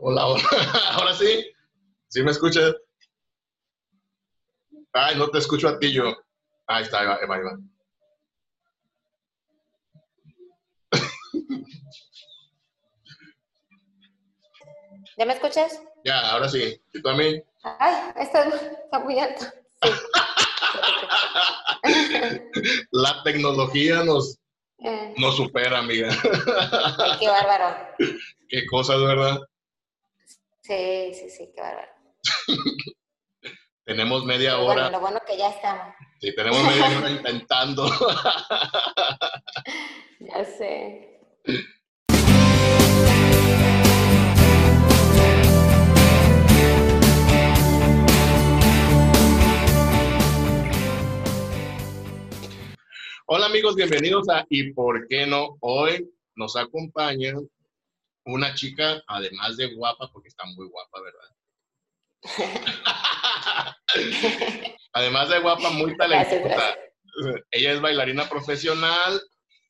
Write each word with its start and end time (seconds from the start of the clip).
Hola, 0.00 0.26
hola. 0.26 0.42
Ahora 0.92 1.14
sí. 1.14 1.50
¿Sí 2.08 2.22
me 2.22 2.30
escuchas? 2.30 2.74
Ay, 4.92 5.16
no 5.16 5.28
te 5.28 5.38
escucho 5.38 5.68
a 5.68 5.78
ti 5.78 5.92
yo. 5.92 6.04
Ahí 6.66 6.82
está, 6.84 7.00
ahí 7.00 7.06
va, 7.06 7.18
ahí 7.20 7.42
va. 7.42 7.58
¿Ya 15.18 15.24
me 15.24 15.32
escuchas? 15.32 15.80
Ya, 16.04 16.20
ahora 16.30 16.46
sí. 16.48 16.78
¿Y 16.92 17.00
tú 17.02 17.08
a 17.08 17.14
mí? 17.14 17.42
Ay, 17.62 17.94
está, 18.16 18.44
está 18.48 18.98
muy 19.00 19.18
alto. 19.18 19.44
Sí. 19.82 19.90
La 22.90 23.22
tecnología 23.22 24.02
nos, 24.04 24.38
Eh, 24.78 25.14
nos 25.16 25.36
supera, 25.36 25.78
amiga. 25.78 26.10
qué 27.18 27.28
bárbaro. 27.28 27.74
Qué 28.48 28.66
cosas, 28.66 29.00
¿verdad? 29.00 29.38
Sí, 30.66 31.14
sí, 31.14 31.30
sí, 31.30 31.52
qué 31.54 31.60
bárbaro. 31.60 31.92
Tenemos 33.84 34.24
media 34.24 34.50
Pero 34.54 34.64
bueno, 34.64 34.80
hora. 34.82 34.90
lo 34.90 35.00
bueno 35.00 35.20
que 35.24 35.38
ya 35.38 35.50
estamos. 35.50 35.94
Sí, 36.20 36.34
tenemos 36.34 36.60
media 36.64 36.98
hora 36.98 37.10
intentando. 37.10 37.88
Ya 40.18 40.44
sé. 40.44 41.20
Hola 53.26 53.46
amigos, 53.46 53.74
bienvenidos 53.76 54.28
a 54.28 54.44
¿Y 54.48 54.72
por 54.72 55.06
qué 55.06 55.26
no? 55.26 55.56
Hoy 55.60 56.10
nos 56.34 56.56
acompaña 56.56 57.34
una 58.26 58.54
chica, 58.54 59.02
además 59.06 59.56
de 59.56 59.74
guapa, 59.74 60.10
porque 60.12 60.28
está 60.28 60.44
muy 60.44 60.68
guapa, 60.68 61.00
¿verdad? 61.00 61.30
además 64.92 65.28
de 65.28 65.38
guapa, 65.38 65.70
muy 65.70 65.96
talentosa. 65.96 66.76
Ella 67.50 67.72
es 67.72 67.80
bailarina 67.80 68.28
profesional 68.28 69.20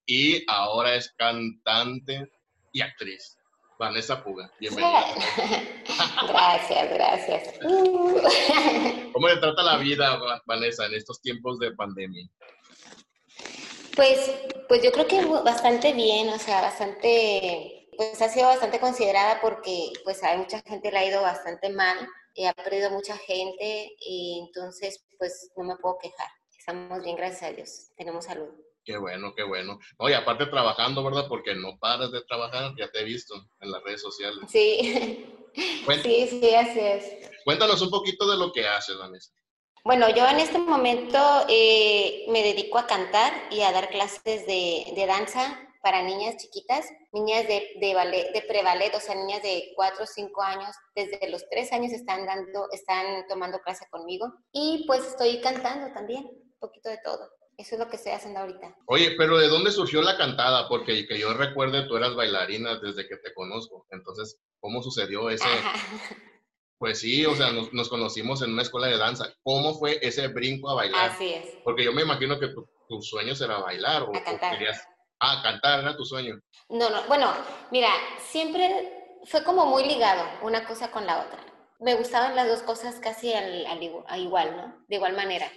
y 0.07 0.43
ahora 0.49 0.97
es 0.97 1.13
cantante 1.17 2.29
y 2.73 2.81
actriz. 2.81 3.37
Vanessa 3.79 4.25
Puga, 4.25 4.51
bienvenida. 4.59 5.05
Gracias, 6.29 6.91
gracias. 6.91 7.59
¿Cómo 9.13 9.29
le 9.29 9.37
trata 9.37 9.63
la 9.63 9.77
vida, 9.77 10.19
Vanessa, 10.47 10.87
en 10.87 10.95
estos 10.95 11.21
tiempos 11.21 11.59
de 11.59 11.73
pandemia? 11.73 12.27
Pues, 13.95 14.31
pues 14.69 14.83
yo 14.83 14.93
creo 14.93 15.07
que 15.07 15.25
bastante 15.25 15.93
bien, 15.93 16.29
o 16.31 16.39
sea, 16.39 16.63
bastante, 16.63 17.76
pues 17.97 18.21
ha 18.23 18.29
sido 18.29 18.47
bastante 18.47 18.81
considerada 18.81 19.41
porque 19.41 19.93
pues 20.05 20.23
hay 20.23 20.39
mucha 20.39 20.61
gente 20.63 20.91
le 20.91 20.99
ha 20.99 21.07
ido 21.07 21.23
bastante 21.23 21.71
mal, 21.71 22.09
y 22.37 22.45
ha 22.45 22.53
perdido 22.53 22.91
mucha 22.91 23.17
gente 23.17 23.97
y 23.99 24.45
entonces 24.47 25.05
pues 25.19 25.51
no 25.57 25.65
me 25.65 25.77
puedo 25.77 25.99
quejar. 25.99 26.29
Estamos 26.57 27.03
bien, 27.03 27.17
gracias 27.17 27.43
a 27.43 27.53
Dios, 27.53 27.91
tenemos 27.97 28.27
salud. 28.27 28.49
Qué 28.85 28.99
bueno, 28.99 29.35
qué 29.35 29.43
bueno. 29.43 29.79
Oye, 29.99 30.15
aparte 30.15 30.47
trabajando, 30.47 31.03
¿verdad? 31.03 31.27
Porque 31.29 31.55
no 31.55 31.79
paras 31.79 32.13
de 32.13 32.23
trabajar, 32.23 32.73
ya 32.79 32.91
te 32.91 33.01
he 33.01 33.05
visto 33.05 33.35
en 33.61 33.73
las 33.73 33.83
redes 33.83 34.03
sociales. 34.03 34.39
Sí, 34.49 35.27
sí, 36.03 36.27
sí, 36.29 36.55
así 36.55 36.79
es. 36.79 37.31
Cuéntanos 37.45 37.81
un 37.83 37.91
poquito 37.91 38.31
de 38.31 38.37
lo 38.37 38.53
que 38.53 38.67
haces, 38.67 38.97
Vanessa. 38.99 39.33
Bueno, 39.83 40.09
yo 40.11 40.27
en 40.27 40.39
este 40.39 40.59
momento 40.59 41.19
eh, 41.49 42.27
me 42.29 42.43
dedico 42.43 42.79
a 42.79 42.87
cantar 42.87 43.33
y 43.51 43.63
a 43.63 43.73
dar 43.73 43.89
clases 43.89 44.47
de, 44.47 44.93
de 44.95 45.07
danza 45.07 45.66
para 45.87 46.03
niñas 46.03 46.37
chiquitas, 46.37 46.85
niñas 47.13 47.47
de, 47.47 47.63
de, 47.79 47.95
ballet, 47.95 48.33
de 48.33 48.43
preballet, 48.43 48.93
o 48.97 48.99
sea, 48.99 49.15
niñas 49.15 49.41
de 49.41 49.71
4 49.77 50.03
o 50.03 50.05
5 50.05 50.43
años, 50.43 50.75
desde 50.97 51.31
los 51.31 51.49
3 51.49 51.73
años 51.75 51.93
están, 51.93 52.27
dando, 52.27 52.67
están 52.73 53.25
tomando 53.29 53.61
clase 53.61 53.87
conmigo. 53.89 54.35
Y 54.51 54.83
pues 54.89 55.07
estoy 55.07 55.41
cantando 55.41 55.95
también, 55.95 56.25
un 56.25 56.57
poquito 56.59 56.89
de 56.89 56.99
todo. 57.05 57.31
Eso 57.57 57.77
es 57.77 57.79
lo 57.79 57.89
que 57.89 57.95
estoy 57.95 58.11
haciendo 58.11 58.41
ahorita. 58.41 58.77
Oye, 58.87 59.15
pero 59.17 59.39
¿de 59.39 59.47
dónde 59.47 59.71
surgió 59.71 60.03
la 60.03 60.17
cantada? 60.19 60.69
Porque 60.69 61.07
que 61.07 61.21
yo 61.21 61.33
recuerde, 61.35 61.87
tú 61.87 61.97
eras 61.97 62.17
bailarina 62.17 62.81
desde 62.81 63.07
que 63.07 63.19
te 63.19 63.33
conozco. 63.33 63.87
Entonces, 63.91 64.41
¿cómo 64.59 64.83
sucedió 64.83 65.31
ese? 65.31 65.45
Ajá. 65.45 65.73
Pues 66.79 66.99
sí, 66.99 67.25
o 67.25 67.35
sea, 67.37 67.53
nos, 67.53 67.73
nos 67.73 67.89
conocimos 67.89 68.43
en 68.43 68.53
una 68.53 68.63
escuela 68.63 68.89
de 68.89 68.99
danza. 68.99 69.33
¿Cómo 69.45 69.79
fue 69.79 70.01
ese 70.03 70.27
brinco 70.29 70.69
a 70.69 70.75
bailar? 70.75 71.11
Así 71.11 71.33
es. 71.33 71.47
Porque 71.63 71.85
yo 71.85 71.93
me 71.93 72.03
imagino 72.03 72.41
que 72.41 72.49
tu, 72.49 72.69
tu 72.89 73.01
sueño 73.01 73.37
será 73.37 73.59
bailar 73.61 74.03
o, 74.03 74.15
A 74.15 74.25
cantar. 74.25 74.53
o 74.53 74.59
querías... 74.59 74.83
Ah, 75.21 75.41
cantar 75.43 75.81
era 75.81 75.97
tu 75.97 76.05
sueño. 76.05 76.41
No, 76.69 76.91
no, 76.91 77.03
bueno, 77.05 77.33
mira, 77.71 77.91
siempre 78.19 79.19
fue 79.25 79.43
como 79.45 79.67
muy 79.67 79.85
ligado 79.85 80.25
una 80.43 80.67
cosa 80.67 80.91
con 80.91 81.07
la 81.07 81.21
otra. 81.21 81.39
Me 81.79 81.95
gustaban 81.95 82.37
las 82.37 82.49
dos 82.49 82.63
cosas 82.63 82.97
casi 83.01 83.33
al, 83.33 83.67
al 83.67 84.23
igual, 84.23 84.57
¿no? 84.57 84.85
De 84.89 84.97
igual 84.97 85.15
manera. 85.15 85.51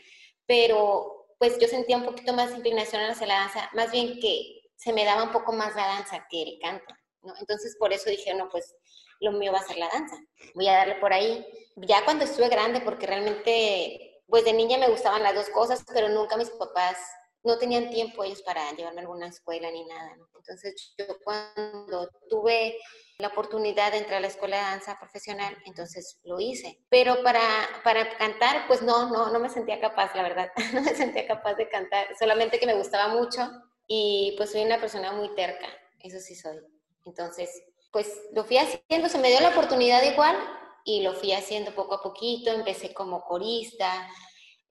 Pero 0.46 1.28
pues 1.38 1.58
yo 1.60 1.68
sentía 1.68 1.98
un 1.98 2.06
poquito 2.06 2.34
más 2.34 2.52
inclinación 2.52 3.02
hacia 3.04 3.28
la 3.28 3.40
danza, 3.40 3.70
más 3.74 3.92
bien 3.92 4.20
que 4.20 4.60
se 4.76 4.94
me 4.94 5.06
daba 5.06 5.24
un 5.24 5.32
poco 5.32 5.54
más 5.54 5.76
la 5.76 5.88
danza 5.88 6.26
que 6.30 6.42
el 6.42 6.60
canto, 6.62 6.94
¿no? 7.22 7.34
Entonces 7.40 7.76
por 7.78 7.94
eso 7.94 8.10
dije, 8.10 8.34
no, 8.34 8.50
pues 8.50 8.76
lo 9.20 9.32
mío 9.32 9.52
va 9.52 9.60
a 9.60 9.68
ser 9.68 9.78
la 9.78 9.90
danza. 9.90 10.18
Voy 10.56 10.68
a 10.68 10.74
darle 10.74 10.96
por 10.96 11.14
ahí. 11.14 11.46
Ya 11.76 12.04
cuando 12.06 12.26
estuve 12.26 12.50
grande, 12.50 12.82
porque 12.82 13.08
realmente, 13.08 14.22
pues 14.28 14.46
de 14.46 14.54
niña 14.54 14.78
me 14.78 14.90
gustaban 14.90 15.24
las 15.24 15.36
dos 15.36 15.50
cosas, 15.50 15.84
pero 15.94 16.10
nunca 16.10 16.38
mis 16.38 16.50
papás 16.52 16.98
no 17.44 17.58
tenían 17.58 17.90
tiempo 17.90 18.24
ellos 18.24 18.42
para 18.42 18.72
llevarme 18.72 19.02
a 19.02 19.04
alguna 19.04 19.28
escuela 19.28 19.72
ni 19.72 19.86
nada. 19.86 20.16
Entonces 20.36 20.94
yo 20.98 21.06
cuando 21.24 22.10
tuve 22.30 22.78
la 23.18 23.28
oportunidad 23.28 23.92
de 23.92 24.00
entrar 24.00 24.18
a 24.18 24.22
la 24.22 24.28
escuela 24.28 24.58
de 24.58 24.64
danza 24.64 24.98
profesional, 25.00 25.56
entonces 25.66 26.20
lo 26.24 26.40
hice. 26.40 26.80
Pero 26.90 27.22
para, 27.24 27.42
para 27.84 28.18
cantar, 28.18 28.68
pues 28.68 28.82
no, 28.82 29.10
no, 29.10 29.32
no 29.32 29.40
me 29.40 29.50
sentía 29.50 29.80
capaz, 29.80 30.16
la 30.16 30.24
verdad. 30.24 30.52
No 30.74 30.82
me 30.82 30.96
sentía 30.96 31.28
capaz 31.28 31.56
de 31.56 31.70
cantar, 31.70 32.08
solamente 32.18 32.60
que 32.60 32.66
me 32.66 32.76
gustaba 32.76 33.14
mucho 33.14 33.50
y 33.88 34.36
pues 34.38 34.52
soy 34.52 34.64
una 34.64 34.80
persona 34.80 35.12
muy 35.12 35.34
terca, 35.36 35.68
eso 36.00 36.20
sí 36.20 36.36
soy. 36.36 36.58
Entonces, 37.06 37.50
pues 37.92 38.22
lo 38.34 38.44
fui 38.44 38.58
haciendo, 38.58 39.10
se 39.10 39.18
me 39.18 39.30
dio 39.30 39.40
la 39.42 39.50
oportunidad 39.50 40.04
igual 40.04 40.38
y 40.86 41.02
lo 41.02 41.14
fui 41.14 41.34
haciendo 41.34 41.74
poco 41.74 41.96
a 41.96 42.02
poquito, 42.04 42.52
empecé 42.52 42.94
como 42.94 43.22
corista, 43.24 44.08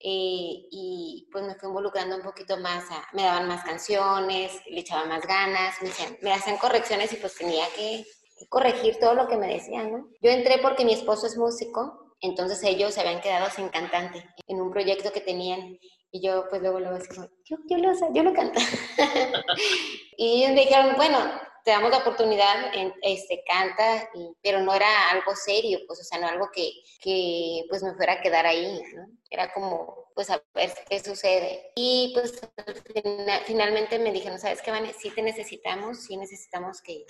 eh, 0.00 0.66
y 0.70 1.28
pues 1.32 1.44
me 1.44 1.54
fui 1.56 1.69
involucrando 1.69 2.16
un 2.16 2.22
poquito 2.22 2.56
más, 2.59 2.84
a- 2.91 3.06
me 3.12 3.22
daban 3.25 3.48
más 3.48 3.64
canciones, 3.64 4.53
le 4.70 4.81
echaban 4.81 5.09
más 5.09 5.26
ganas, 5.26 5.81
me, 5.82 5.88
hacían, 5.91 6.16
me 6.22 6.32
hacían 6.32 6.56
correcciones 6.59 7.12
y 7.12 7.16
pues 7.16 7.34
tenía 7.34 7.66
que, 7.75 8.04
que 8.38 8.48
corregir 8.48 8.98
todo 9.00 9.14
lo 9.14 9.26
que 9.28 9.36
me 9.36 9.48
decían, 9.48 9.91
¿no? 9.92 10.09
Yo 10.22 10.31
entré 10.31 10.59
porque 10.59 10.84
mi 10.84 10.92
esposo 10.92 11.26
es 11.26 11.36
músico, 11.36 12.14
entonces 12.20 12.62
ellos 12.62 12.94
se 12.94 13.00
habían 13.00 13.20
quedado 13.20 13.50
sin 13.50 13.69
cantante 13.69 14.25
en 14.47 14.60
un 14.60 14.70
proyecto 14.70 15.12
que 15.12 15.20
tenían 15.20 15.78
y 16.10 16.20
yo 16.22 16.47
pues 16.48 16.62
luego 16.62 16.80
luego 16.80 16.97
así 16.97 17.09
yo, 17.44 17.56
yo, 17.69 17.76
lo, 17.78 17.92
yo 18.15 18.22
lo 18.22 18.32
canto. 18.32 18.60
y 20.16 20.42
ellos 20.42 20.54
me 20.54 20.60
dijeron, 20.62 20.94
bueno, 20.97 21.19
te 21.64 21.70
damos 21.72 21.91
la 21.91 21.98
oportunidad, 21.98 22.74
en, 22.74 22.94
este, 23.02 23.42
canta, 23.46 24.08
y- 24.14 24.30
pero 24.42 24.60
no 24.60 24.74
era 24.74 25.10
algo 25.10 25.34
serio, 25.36 25.80
pues, 25.86 26.00
o 26.00 26.04
sea, 26.04 26.19
no 26.19 26.28
algo 26.28 26.50
que, 26.52 26.70
que, 27.00 27.64
pues, 27.69 27.82
me 27.82 27.94
fuera 27.94 28.14
a 28.14 28.20
quedar 28.20 28.46
ahí, 28.46 28.82
¿no? 28.94 29.06
Era 29.30 29.52
como, 29.52 30.10
pues, 30.14 30.30
a 30.30 30.42
ver 30.54 30.72
qué 30.88 31.00
sucede. 31.00 31.72
Y, 31.76 32.12
pues, 32.14 32.41
al 32.66 32.74
fina- 32.74 33.41
finalmente 33.47 33.98
me 33.98 34.12
dijeron, 34.12 34.38
¿sabes 34.38 34.62
qué, 34.62 34.70
Vane? 34.70 34.92
Sí 34.94 35.10
te 35.10 35.22
necesitamos, 35.22 36.04
sí 36.04 36.16
necesitamos 36.16 36.80
que, 36.82 37.04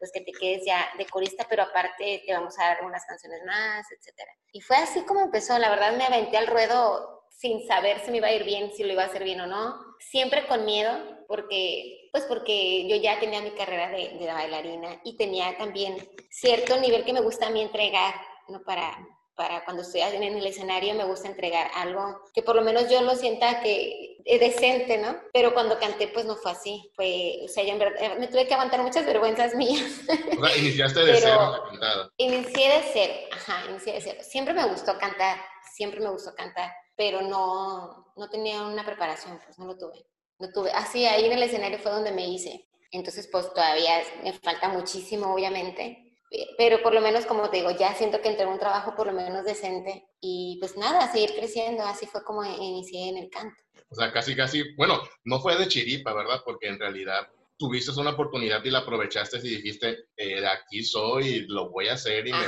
pues, 0.00 0.10
que 0.12 0.22
te 0.22 0.32
quedes 0.32 0.64
ya 0.66 0.90
de 0.98 1.06
corista, 1.06 1.46
pero 1.48 1.62
aparte 1.62 2.22
te 2.26 2.32
vamos 2.32 2.58
a 2.58 2.64
dar 2.64 2.84
unas 2.84 3.04
canciones 3.04 3.40
más, 3.46 3.86
etcétera. 3.92 4.32
Y 4.50 4.60
fue 4.62 4.76
así 4.76 5.02
como 5.02 5.20
empezó, 5.20 5.56
la 5.58 5.70
verdad 5.70 5.96
me 5.96 6.04
aventé 6.04 6.36
al 6.38 6.48
ruedo 6.48 7.20
sin 7.30 7.66
saber 7.66 8.00
si 8.00 8.10
me 8.10 8.16
iba 8.16 8.28
a 8.28 8.32
ir 8.32 8.44
bien, 8.44 8.72
si 8.72 8.82
lo 8.82 8.92
iba 8.92 9.02
a 9.02 9.06
hacer 9.06 9.24
bien 9.24 9.40
o 9.40 9.46
no, 9.46 9.74
siempre 9.98 10.46
con 10.46 10.64
miedo, 10.64 10.90
porque, 11.28 12.08
pues 12.12 12.24
porque 12.24 12.88
yo 12.88 12.96
ya 12.96 13.20
tenía 13.20 13.40
mi 13.40 13.52
carrera 13.52 13.88
de, 13.88 14.26
bailarina 14.26 15.00
y 15.04 15.16
tenía 15.16 15.56
también 15.56 15.96
cierto 16.30 16.78
nivel 16.78 17.04
que 17.04 17.12
me 17.12 17.20
gusta 17.20 17.46
a 17.46 17.50
mí 17.50 17.62
entregar, 17.62 18.14
¿no? 18.48 18.62
Para, 18.62 18.98
para 19.40 19.64
cuando 19.64 19.80
estoy 19.82 20.02
en 20.02 20.22
el 20.22 20.46
escenario 20.46 20.92
me 20.92 21.04
gusta 21.04 21.26
entregar 21.26 21.70
algo 21.74 22.20
que 22.34 22.42
por 22.42 22.56
lo 22.56 22.60
menos 22.60 22.90
yo 22.90 23.00
lo 23.00 23.14
sienta 23.14 23.62
que 23.62 24.18
es 24.26 24.38
decente, 24.38 24.98
¿no? 24.98 25.16
Pero 25.32 25.54
cuando 25.54 25.78
canté 25.78 26.08
pues 26.08 26.26
no 26.26 26.36
fue 26.36 26.52
así, 26.52 26.92
fue, 26.94 27.40
o 27.42 27.48
sea, 27.48 27.64
yo 27.64 27.70
en 27.70 27.78
verdad 27.78 28.18
me 28.18 28.28
tuve 28.28 28.46
que 28.46 28.52
aguantar 28.52 28.82
muchas 28.82 29.06
vergüenzas 29.06 29.54
mías. 29.54 30.00
O 30.38 30.44
sea, 30.46 30.56
iniciaste 30.58 31.00
de 31.00 31.06
Pero- 31.06 31.20
cero 31.22 31.52
la 31.52 31.70
cantada. 31.70 32.10
Inicié 32.18 32.68
de 32.68 32.82
cero, 32.92 33.14
ajá, 33.32 33.70
inicié 33.70 33.94
de 33.94 34.00
cero. 34.02 34.18
Siempre 34.20 34.52
me 34.52 34.66
gustó 34.66 34.98
cantar, 34.98 35.38
siempre 35.74 36.00
me 36.00 36.10
gustó 36.10 36.34
cantar, 36.34 36.70
pero 36.94 37.22
no, 37.22 38.12
no 38.14 38.28
tenía 38.28 38.60
una 38.60 38.84
preparación, 38.84 39.40
pues 39.42 39.58
no 39.58 39.64
lo 39.64 39.78
tuve. 39.78 40.04
No 40.38 40.50
tuve. 40.52 40.70
Así 40.72 41.06
ahí 41.06 41.24
en 41.24 41.32
el 41.32 41.42
escenario 41.42 41.78
fue 41.78 41.92
donde 41.92 42.12
me 42.12 42.28
hice. 42.28 42.68
Entonces, 42.92 43.26
pues 43.32 43.50
todavía 43.54 44.02
me 44.22 44.34
falta 44.34 44.68
muchísimo, 44.68 45.32
obviamente, 45.32 46.09
pero 46.56 46.82
por 46.82 46.94
lo 46.94 47.00
menos, 47.00 47.26
como 47.26 47.50
te 47.50 47.58
digo, 47.58 47.70
ya 47.72 47.94
siento 47.94 48.20
que 48.20 48.28
entré 48.28 48.44
en 48.44 48.52
un 48.52 48.58
trabajo 48.58 48.94
por 48.94 49.06
lo 49.06 49.12
menos 49.12 49.44
decente 49.44 50.06
y 50.20 50.58
pues 50.60 50.76
nada, 50.76 51.10
seguir 51.10 51.34
creciendo. 51.34 51.82
Así 51.82 52.06
fue 52.06 52.22
como 52.22 52.44
inicié 52.44 53.08
en 53.08 53.18
el 53.18 53.30
canto. 53.30 53.60
O 53.88 53.94
sea, 53.94 54.12
casi, 54.12 54.36
casi, 54.36 54.74
bueno, 54.76 55.02
no 55.24 55.40
fue 55.40 55.56
de 55.56 55.66
chiripa, 55.66 56.12
¿verdad? 56.12 56.42
Porque 56.44 56.68
en 56.68 56.78
realidad 56.78 57.28
tuviste 57.58 57.90
una 58.00 58.10
oportunidad 58.10 58.64
y 58.64 58.70
la 58.70 58.78
aprovechaste 58.78 59.38
y 59.38 59.56
dijiste, 59.56 60.06
eh, 60.16 60.40
de 60.40 60.46
aquí 60.46 60.84
soy, 60.84 61.46
lo 61.48 61.70
voy 61.70 61.88
a 61.88 61.94
hacer 61.94 62.26
y 62.26 62.32
me 62.32 62.38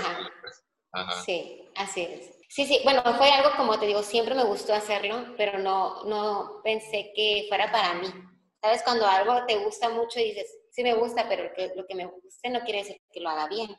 pues. 0.41 0.65
Ajá. 0.93 1.23
Sí, 1.23 1.69
así 1.75 2.03
es. 2.03 2.39
Sí, 2.49 2.67
sí, 2.67 2.81
bueno, 2.85 3.03
fue 3.17 3.31
algo 3.31 3.51
como 3.57 3.79
te 3.79 3.87
digo, 3.87 4.03
siempre 4.03 4.35
me 4.35 4.45
gustó 4.45 4.75
hacerlo, 4.75 5.35
pero 5.37 5.59
no, 5.59 6.05
no 6.05 6.61
pensé 6.63 7.11
que 7.17 7.47
fuera 7.49 7.73
para 7.73 7.95
mí. 7.95 8.09
¿Sabes? 8.63 8.83
Cuando 8.85 9.07
algo 9.07 9.45
te 9.47 9.57
gusta 9.59 9.89
mucho 9.89 10.21
y 10.21 10.31
dices, 10.31 10.59
sí 10.71 10.83
me 10.83 10.95
gusta, 10.95 11.29
pero 11.29 11.45
lo 11.45 11.53
que, 11.53 11.73
lo 11.75 11.87
que 11.87 11.95
me 11.95 12.07
guste 12.07 12.49
no 12.49 12.61
quiere 12.61 12.79
decir 12.79 13.03
que 13.13 13.21
lo 13.21 13.29
haga 13.29 13.49
bien. 13.49 13.77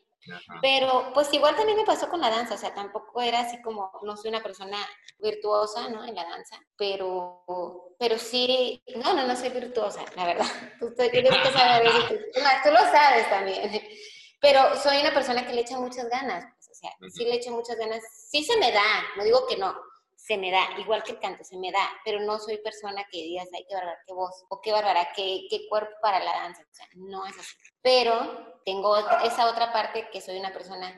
Pero 0.62 1.12
pues 1.14 1.34
igual 1.34 1.56
también 1.56 1.78
me 1.78 1.84
pasó 1.84 2.10
con 2.10 2.22
la 2.22 2.30
danza, 2.30 2.56
o 2.56 2.58
sea, 2.58 2.74
tampoco 2.74 3.22
era 3.22 3.42
así 3.42 3.62
como, 3.62 3.92
no 4.04 4.16
soy 4.16 4.30
una 4.30 4.42
persona 4.42 4.78
virtuosa, 5.20 5.90
¿no? 5.90 6.06
En 6.06 6.16
la 6.16 6.24
danza, 6.24 6.58
pero, 6.78 7.44
pero 8.00 8.18
sí, 8.18 8.82
no, 8.96 9.14
no, 9.14 9.28
no 9.28 9.36
soy 9.36 9.50
virtuosa, 9.50 10.06
la 10.16 10.26
verdad. 10.26 10.46
Tú, 10.80 10.94
tú, 10.96 11.04
tú 11.04 12.72
lo 12.72 12.80
sabes 12.80 13.30
también. 13.30 13.82
Pero 14.40 14.76
soy 14.76 15.00
una 15.00 15.14
persona 15.14 15.46
que 15.46 15.54
le 15.54 15.62
echa 15.62 15.80
muchas 15.80 16.10
ganas, 16.10 16.46
pues, 16.56 16.70
o 16.70 16.74
sea, 16.74 16.92
sí 17.10 17.24
le 17.24 17.36
echo 17.36 17.52
muchas 17.52 17.78
ganas, 17.78 18.02
sí 18.30 18.44
se 18.44 18.58
me 18.58 18.72
da, 18.72 19.04
no 19.16 19.24
digo 19.24 19.48
que 19.48 19.56
no, 19.56 19.74
se 20.26 20.38
me 20.38 20.52
da, 20.52 20.66
igual 20.78 21.04
que 21.04 21.12
el 21.12 21.20
canto, 21.20 21.44
se 21.44 21.58
me 21.58 21.70
da, 21.70 21.86
pero 22.06 22.22
no 22.22 22.40
soy 22.40 22.58
persona 22.60 23.04
que 23.12 23.18
digas, 23.18 23.50
ay, 23.54 23.66
qué 23.68 23.76
bárbara, 23.76 24.00
qué 24.08 24.14
voz, 24.14 24.46
o 24.48 24.62
qué 24.62 24.72
bárbara, 24.72 25.10
qué, 25.14 25.48
qué 25.50 25.68
cuerpo 25.68 25.92
para 26.02 26.24
la 26.24 26.32
danza, 26.32 26.62
o 26.62 26.74
sea, 26.74 26.88
no 26.96 27.26
es 27.26 27.38
así. 27.38 27.58
Pero 27.82 28.62
tengo 28.64 28.96
esa 29.26 29.50
otra 29.50 29.74
parte 29.74 30.08
que 30.14 30.22
soy 30.22 30.40
una 30.40 30.54
persona 30.54 30.96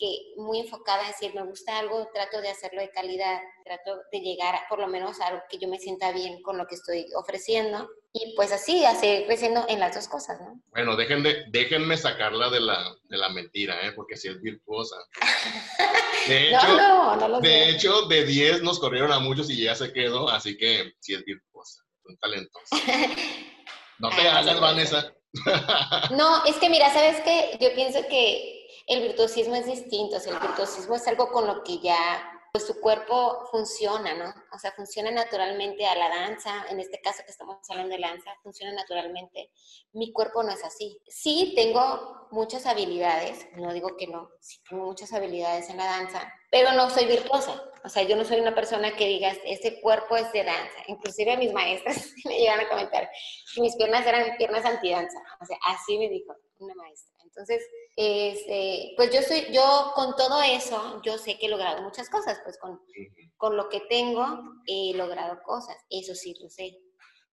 que 0.00 0.32
muy 0.36 0.60
enfocada 0.60 1.02
en 1.02 1.08
decir, 1.08 1.34
me 1.34 1.44
gusta 1.44 1.78
algo, 1.78 2.08
trato 2.14 2.40
de 2.40 2.48
hacerlo 2.48 2.80
de 2.80 2.90
calidad, 2.90 3.38
trato 3.62 3.98
de 4.10 4.20
llegar 4.20 4.58
por 4.70 4.78
lo 4.78 4.88
menos 4.88 5.20
a 5.20 5.26
algo 5.26 5.42
que 5.50 5.58
yo 5.58 5.68
me 5.68 5.78
sienta 5.78 6.10
bien 6.10 6.40
con 6.40 6.56
lo 6.56 6.66
que 6.66 6.76
estoy 6.76 7.06
ofreciendo 7.14 7.86
y 8.12 8.34
pues 8.34 8.50
así, 8.50 8.84
así 8.84 9.24
creciendo 9.26 9.66
en 9.68 9.78
las 9.78 9.94
dos 9.94 10.08
cosas, 10.08 10.40
¿no? 10.40 10.60
Bueno, 10.70 10.96
dejen 10.96 11.22
de, 11.22 11.44
déjenme 11.50 11.98
sacarla 11.98 12.48
de 12.48 12.60
la, 12.60 12.96
de 13.04 13.18
la 13.18 13.28
mentira, 13.28 13.86
¿eh? 13.86 13.92
porque 13.92 14.16
si 14.16 14.28
es 14.28 14.40
virtuosa. 14.40 14.96
De 16.28 16.48
hecho, 16.48 16.76
no, 16.76 17.16
no, 17.16 17.28
no 17.28 17.40
de, 17.40 17.70
hecho 17.70 18.02
de 18.02 18.26
10 18.26 18.62
nos 18.62 18.78
corrieron 18.78 19.10
a 19.10 19.20
muchos 19.20 19.48
y 19.48 19.62
ya 19.62 19.74
se 19.74 19.90
quedó, 19.90 20.28
así 20.28 20.54
que 20.56 20.92
si 21.00 21.14
es 21.14 21.24
virtuosa, 21.24 21.82
un 22.04 22.16
talentosa. 22.18 22.76
No 23.98 24.08
te 24.08 24.26
hagas, 24.26 24.58
Vanessa. 24.58 25.12
no, 26.16 26.44
es 26.46 26.56
que 26.56 26.70
mira, 26.70 26.90
¿sabes 26.90 27.20
qué? 27.20 27.58
Yo 27.60 27.74
pienso 27.74 28.00
que 28.08 28.59
el 28.90 29.02
virtuosismo 29.02 29.54
es 29.54 29.66
distinto, 29.66 30.16
o 30.16 30.20
sea, 30.20 30.34
el 30.34 30.40
virtuosismo 30.40 30.96
es 30.96 31.06
algo 31.06 31.30
con 31.30 31.46
lo 31.46 31.62
que 31.62 31.78
ya 31.78 32.36
pues 32.52 32.66
su 32.66 32.80
cuerpo 32.80 33.46
funciona, 33.52 34.14
¿no? 34.14 34.34
O 34.52 34.58
sea, 34.58 34.72
funciona 34.72 35.12
naturalmente 35.12 35.86
a 35.86 35.94
la 35.94 36.08
danza, 36.08 36.66
en 36.68 36.80
este 36.80 37.00
caso 37.00 37.22
que 37.24 37.30
estamos 37.30 37.58
hablando 37.68 37.94
de 37.94 38.00
danza, 38.00 38.32
funciona 38.42 38.72
naturalmente. 38.72 39.52
Mi 39.92 40.12
cuerpo 40.12 40.42
no 40.42 40.50
es 40.50 40.64
así. 40.64 41.00
Sí 41.06 41.52
tengo 41.54 42.26
muchas 42.32 42.66
habilidades, 42.66 43.46
no 43.54 43.72
digo 43.72 43.96
que 43.96 44.08
no, 44.08 44.28
sí 44.40 44.58
tengo 44.68 44.86
muchas 44.86 45.12
habilidades 45.12 45.70
en 45.70 45.76
la 45.76 45.84
danza, 45.84 46.32
pero 46.50 46.72
no 46.72 46.90
soy 46.90 47.04
virtuosa. 47.04 47.62
O 47.84 47.88
sea, 47.88 48.02
yo 48.02 48.16
no 48.16 48.24
soy 48.24 48.40
una 48.40 48.54
persona 48.56 48.96
que 48.96 49.06
diga, 49.06 49.30
ese 49.44 49.80
cuerpo 49.80 50.16
es 50.16 50.32
de 50.32 50.42
danza. 50.42 50.82
Inclusive 50.88 51.36
mis 51.36 51.52
maestras 51.52 52.12
me 52.24 52.36
llegan 52.36 52.58
a 52.58 52.68
comentar 52.68 53.08
que 53.54 53.60
mis 53.60 53.76
piernas 53.76 54.04
eran 54.04 54.36
piernas 54.36 54.64
antidanza. 54.64 55.18
O 55.40 55.44
sea, 55.44 55.56
así 55.66 55.96
me 55.98 56.08
dijo 56.08 56.34
una 56.58 56.74
maestra. 56.74 57.14
Entonces, 57.22 57.64
este, 57.96 58.92
pues 58.96 59.12
yo 59.12 59.20
soy, 59.22 59.46
yo 59.52 59.92
con 59.94 60.14
todo 60.16 60.40
eso, 60.42 61.00
yo 61.04 61.18
sé 61.18 61.38
que 61.38 61.46
he 61.46 61.50
logrado 61.50 61.82
muchas 61.82 62.08
cosas, 62.08 62.40
pues 62.44 62.58
con, 62.58 62.80
con 63.36 63.56
lo 63.56 63.68
que 63.68 63.80
tengo 63.88 64.40
he 64.66 64.94
logrado 64.94 65.40
cosas, 65.44 65.76
eso 65.90 66.14
sí 66.14 66.34
lo 66.40 66.48
sé, 66.48 66.78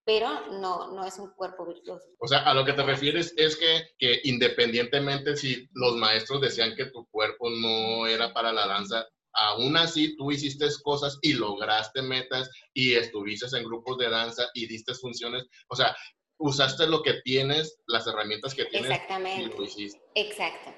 pero 0.04 0.28
no, 0.60 0.92
no 0.92 1.04
es 1.04 1.18
un 1.18 1.30
cuerpo 1.34 1.66
virtuoso. 1.66 2.06
O 2.18 2.26
sea, 2.26 2.38
a 2.40 2.54
lo 2.54 2.64
que 2.64 2.72
te 2.72 2.82
refieres 2.82 3.34
es 3.36 3.56
que, 3.56 3.90
que 3.98 4.20
independientemente 4.24 5.36
si 5.36 5.68
los 5.74 5.96
maestros 5.96 6.40
decían 6.40 6.74
que 6.76 6.86
tu 6.86 7.06
cuerpo 7.10 7.50
no 7.50 8.06
era 8.06 8.32
para 8.32 8.52
la 8.52 8.66
danza, 8.66 9.06
aún 9.34 9.76
así 9.76 10.16
tú 10.16 10.30
hiciste 10.32 10.66
cosas 10.82 11.18
y 11.22 11.34
lograste 11.34 12.02
metas 12.02 12.50
y 12.74 12.94
estuviste 12.94 13.46
en 13.56 13.64
grupos 13.64 13.98
de 13.98 14.10
danza 14.10 14.48
y 14.54 14.66
diste 14.66 14.94
funciones. 14.94 15.46
O 15.68 15.76
sea, 15.76 15.94
usaste 16.38 16.86
lo 16.86 17.02
que 17.02 17.14
tienes, 17.24 17.78
las 17.86 18.06
herramientas 18.06 18.54
que 18.54 18.64
tienes 18.64 18.90
Exactamente. 18.90 19.42
y 19.42 19.46
lo 19.46 19.62
hiciste. 19.62 20.00
Exacto. 20.14 20.74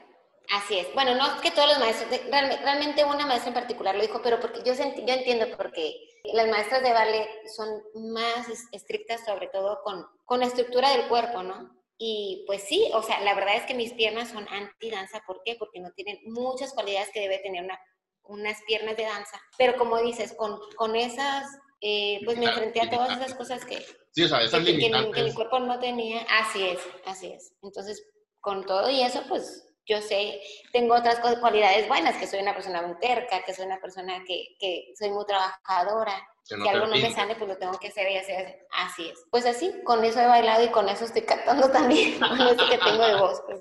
Así 0.51 0.79
es. 0.79 0.93
Bueno, 0.95 1.15
no 1.15 1.27
es 1.27 1.41
que 1.43 1.53
todos 1.53 1.69
los 1.69 1.79
maestros, 1.79 2.11
realmente 2.29 3.05
una 3.05 3.25
maestra 3.25 3.49
en 3.49 3.55
particular 3.55 3.95
lo 3.95 4.03
dijo, 4.03 4.21
pero 4.21 4.41
porque 4.41 4.63
yo, 4.65 4.75
yo 4.75 5.15
entiendo 5.15 5.57
por 5.57 5.71
qué 5.71 5.95
las 6.33 6.49
maestras 6.49 6.83
de 6.83 6.93
ballet 6.93 7.29
son 7.55 7.69
más 8.13 8.49
estrictas 8.73 9.25
sobre 9.25 9.47
todo 9.49 9.81
con, 9.85 10.05
con 10.25 10.41
la 10.41 10.47
estructura 10.47 10.91
del 10.91 11.07
cuerpo, 11.07 11.45
¿no? 11.45 11.81
Y 11.99 12.45
pues 12.47 12.65
sí, 12.65 12.91
o 12.95 13.03
sea, 13.03 13.21
la 13.21 13.35
verdad 13.35 13.57
es 13.57 13.65
que 13.65 13.75
mis 13.75 13.93
piernas 13.93 14.31
son 14.31 14.49
anti-danza. 14.49 15.23
¿Por 15.25 15.43
qué? 15.45 15.55
Porque 15.57 15.81
no 15.81 15.93
tienen 15.93 16.19
muchas 16.25 16.73
cualidades 16.73 17.11
que 17.13 17.21
debe 17.21 17.39
tener 17.39 17.63
una, 17.63 17.79
unas 18.25 18.61
piernas 18.63 18.97
de 18.97 19.05
danza. 19.05 19.41
Pero 19.57 19.77
como 19.77 19.99
dices, 19.99 20.33
con, 20.33 20.59
con 20.77 20.97
esas 20.97 21.47
eh, 21.81 22.21
pues 22.25 22.37
me 22.37 22.47
enfrenté 22.47 22.81
a 22.83 22.91
todas 22.91 23.17
esas 23.17 23.35
cosas 23.35 23.65
que, 23.65 23.85
sí, 24.13 24.25
o 24.25 24.29
sea, 24.29 24.43
esas 24.43 24.65
que, 24.65 24.79
que, 24.79 25.23
mi 25.23 25.35
cuerpo 25.35 25.59
no 25.61 25.79
tenía. 25.79 26.27
Así 26.41 26.63
es, 26.63 26.79
así 27.07 27.29
es. 27.29 27.55
Entonces, 27.63 28.07
con 28.41 28.65
todo 28.67 28.91
y 28.91 29.03
eso, 29.03 29.23
pues 29.29 29.70
yo 29.87 30.01
sé, 30.01 30.41
tengo 30.73 30.95
otras 30.95 31.21
cualidades 31.41 31.89
buenas, 31.89 32.17
que 32.17 32.27
soy 32.27 32.41
una 32.41 32.55
persona 32.55 32.83
muy 32.83 32.99
terca, 32.99 33.43
que 33.45 33.55
soy 33.55 33.67
una 33.67 33.81
persona 33.81 34.23
que, 34.27 34.57
que 34.59 34.93
soy 34.97 35.11
muy 35.11 35.25
trabajadora, 35.27 36.15
que 36.49 36.57
si 36.57 36.69
algo 36.69 36.87
no 36.87 36.97
me 36.97 37.13
sale, 37.13 37.37
pues 37.37 37.49
lo 37.49 37.57
tengo 37.59 37.79
que 37.79 37.89
hacer 37.89 38.11
y 38.11 38.17
hacer 38.17 38.67
así 38.73 39.09
es. 39.09 39.25
Pues 39.31 39.47
así, 39.47 39.73
con 39.85 40.05
eso 40.05 40.21
he 40.21 40.27
bailado 40.27 40.65
y 40.65 40.69
con 40.69 40.89
eso 40.89 41.05
estoy 41.05 41.23
cantando 41.23 41.71
también, 41.71 42.19
con 42.21 42.41
eso 42.41 42.69
que 42.69 42.79
tengo 42.79 43.07
de 43.07 43.15
voz. 43.17 43.41
Pues. 43.47 43.61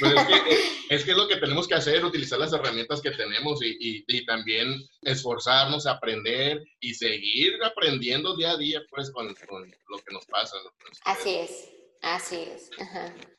pues 0.00 0.12
es, 0.12 0.26
que, 0.26 0.58
es, 0.94 1.04
que, 1.04 1.14
lo 1.14 1.28
que 1.28 1.36
tenemos 1.36 1.68
que 1.68 1.74
hacer, 1.74 2.04
utilizar 2.04 2.38
las 2.38 2.52
herramientas 2.52 3.00
que 3.00 3.10
tenemos 3.10 3.62
y, 3.62 3.76
y, 3.78 4.04
y, 4.06 4.24
también 4.26 4.74
esforzarnos, 5.02 5.86
aprender 5.86 6.62
y 6.80 6.94
seguir 6.94 7.62
aprendiendo 7.62 8.36
día 8.36 8.52
a 8.52 8.56
día, 8.56 8.80
pues, 8.90 9.10
con, 9.10 9.34
con 9.48 9.62
lo 9.62 9.98
que 9.98 10.14
nos 10.14 10.26
pasa. 10.26 10.56
Así 11.04 11.36
es. 11.36 11.77
Así 12.02 12.48
es. 12.54 12.70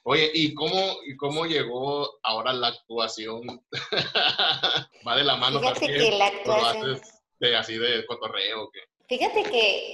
Oye, 0.03 0.31
¿y 0.33 0.53
cómo, 0.53 0.97
¿y 1.05 1.15
cómo 1.15 1.45
llegó 1.45 2.19
ahora 2.23 2.53
la 2.53 2.67
actuación? 2.67 3.41
¿Va 5.07 5.15
de 5.15 5.23
la 5.23 5.35
mano? 5.37 5.59
Fíjate 5.59 5.87
que 5.87 6.11
la 6.11 6.27
actuación... 6.27 7.01
de, 7.39 7.55
así 7.55 7.77
de 7.77 8.05
cotorreo 8.05 8.69
qué? 8.71 8.79
Fíjate 9.07 9.43
que, 9.43 9.91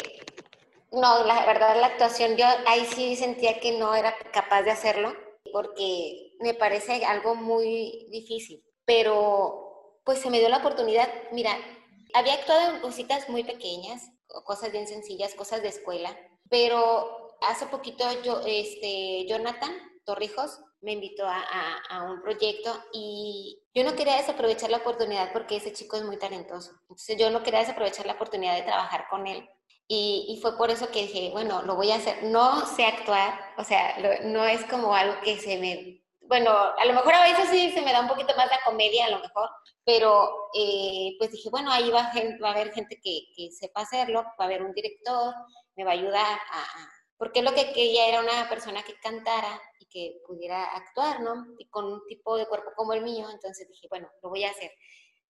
no, 0.92 1.24
la 1.26 1.46
verdad 1.46 1.80
la 1.80 1.88
actuación, 1.88 2.38
yo 2.38 2.46
ahí 2.68 2.86
sí 2.86 3.16
sentía 3.16 3.60
que 3.60 3.78
no 3.78 3.96
era 3.96 4.16
capaz 4.34 4.64
de 4.64 4.72
hacerlo 4.72 5.14
porque 5.52 6.34
me 6.40 6.54
parece 6.54 7.06
algo 7.06 7.36
muy 7.36 8.08
difícil, 8.10 8.64
pero 8.84 10.00
pues 10.04 10.20
se 10.20 10.30
me 10.30 10.40
dio 10.40 10.50
la 10.50 10.58
oportunidad, 10.58 11.10
mira, 11.32 11.58
había 12.14 12.34
actuado 12.34 12.76
en 12.76 12.82
cositas 12.82 13.30
muy 13.30 13.44
pequeñas, 13.44 14.12
cosas 14.44 14.72
bien 14.72 14.88
sencillas, 14.88 15.34
cosas 15.34 15.62
de 15.62 15.70
escuela, 15.70 16.16
pero 16.50 17.25
hace 17.42 17.66
poquito 17.68 18.06
yo, 18.24 18.42
este, 18.46 19.26
Jonathan 19.28 19.72
Torrijos 20.06 20.62
me 20.82 20.94
invitó 20.94 21.26
a, 21.26 21.42
a, 21.90 22.04
un 22.04 22.22
proyecto 22.22 22.72
y 22.94 23.60
yo 23.74 23.84
no 23.84 23.96
quería 23.96 24.18
desaprovechar 24.18 24.70
la 24.70 24.78
oportunidad 24.78 25.34
porque 25.34 25.58
ese 25.58 25.74
chico 25.74 25.98
es 25.98 26.04
muy 26.04 26.18
talentoso. 26.18 26.72
Entonces 26.82 27.18
yo 27.18 27.32
no 27.32 27.42
quería 27.42 27.60
desaprovechar 27.60 28.06
la 28.06 28.14
oportunidad 28.14 28.56
de 28.56 28.62
trabajar 28.62 29.08
con 29.10 29.26
él. 29.26 29.50
Y, 29.88 30.26
y, 30.30 30.42
fue 30.42 30.58
por 30.58 30.72
eso 30.72 30.90
que 30.90 31.04
dije, 31.04 31.30
bueno, 31.32 31.62
lo 31.64 31.76
voy 31.76 31.92
a 31.92 31.96
hacer. 31.96 32.24
No 32.24 32.66
sé 32.66 32.86
actuar, 32.86 33.40
o 33.58 33.64
sea, 33.64 33.98
no 34.24 34.46
es 34.46 34.64
como 34.66 34.96
algo 34.96 35.20
que 35.22 35.38
se 35.38 35.58
me... 35.58 36.02
Bueno, 36.22 36.52
a 36.52 36.86
lo 36.86 36.94
mejor 36.94 37.14
a 37.14 37.22
veces 37.24 37.50
sí 37.50 37.72
se 37.72 37.82
me 37.82 37.92
da 37.92 38.02
un 38.02 38.08
poquito 38.08 38.36
más 38.36 38.48
la 38.50 38.60
comedia, 38.66 39.06
a 39.06 39.10
lo 39.12 39.20
mejor, 39.20 39.48
pero 39.84 40.50
eh, 40.56 41.16
pues 41.20 41.32
dije, 41.32 41.50
bueno, 41.52 41.72
ahí 41.72 41.92
va, 41.92 42.12
va 42.44 42.50
a 42.50 42.52
haber 42.52 42.74
gente 42.74 43.00
que, 43.00 43.28
que, 43.36 43.52
sepa 43.52 43.82
hacerlo, 43.82 44.24
va 44.24 44.34
a 44.40 44.44
haber 44.46 44.64
un 44.64 44.74
director, 44.74 45.36
me 45.76 45.84
va 45.84 45.92
a 45.92 45.94
ayudar 45.94 46.40
a 46.52 46.95
porque 47.18 47.42
lo 47.42 47.54
que 47.54 47.72
quería 47.72 48.08
era 48.08 48.20
una 48.20 48.50
persona 48.50 48.84
que 48.84 49.00
cantara 49.00 49.62
y 49.80 49.86
que 49.86 50.20
pudiera 50.28 50.64
actuar, 50.76 51.22
¿no? 51.22 51.46
Y 51.58 51.70
con 51.70 51.86
un 51.86 52.06
tipo 52.08 52.38
de 52.38 52.46
cuerpo 52.48 52.72
como 52.76 52.94
el 52.94 53.04
mío, 53.04 53.30
entonces 53.32 53.68
dije, 53.70 53.88
bueno, 53.90 54.10
lo 54.22 54.30
voy 54.30 54.44
a 54.44 54.52
hacer. 54.52 54.72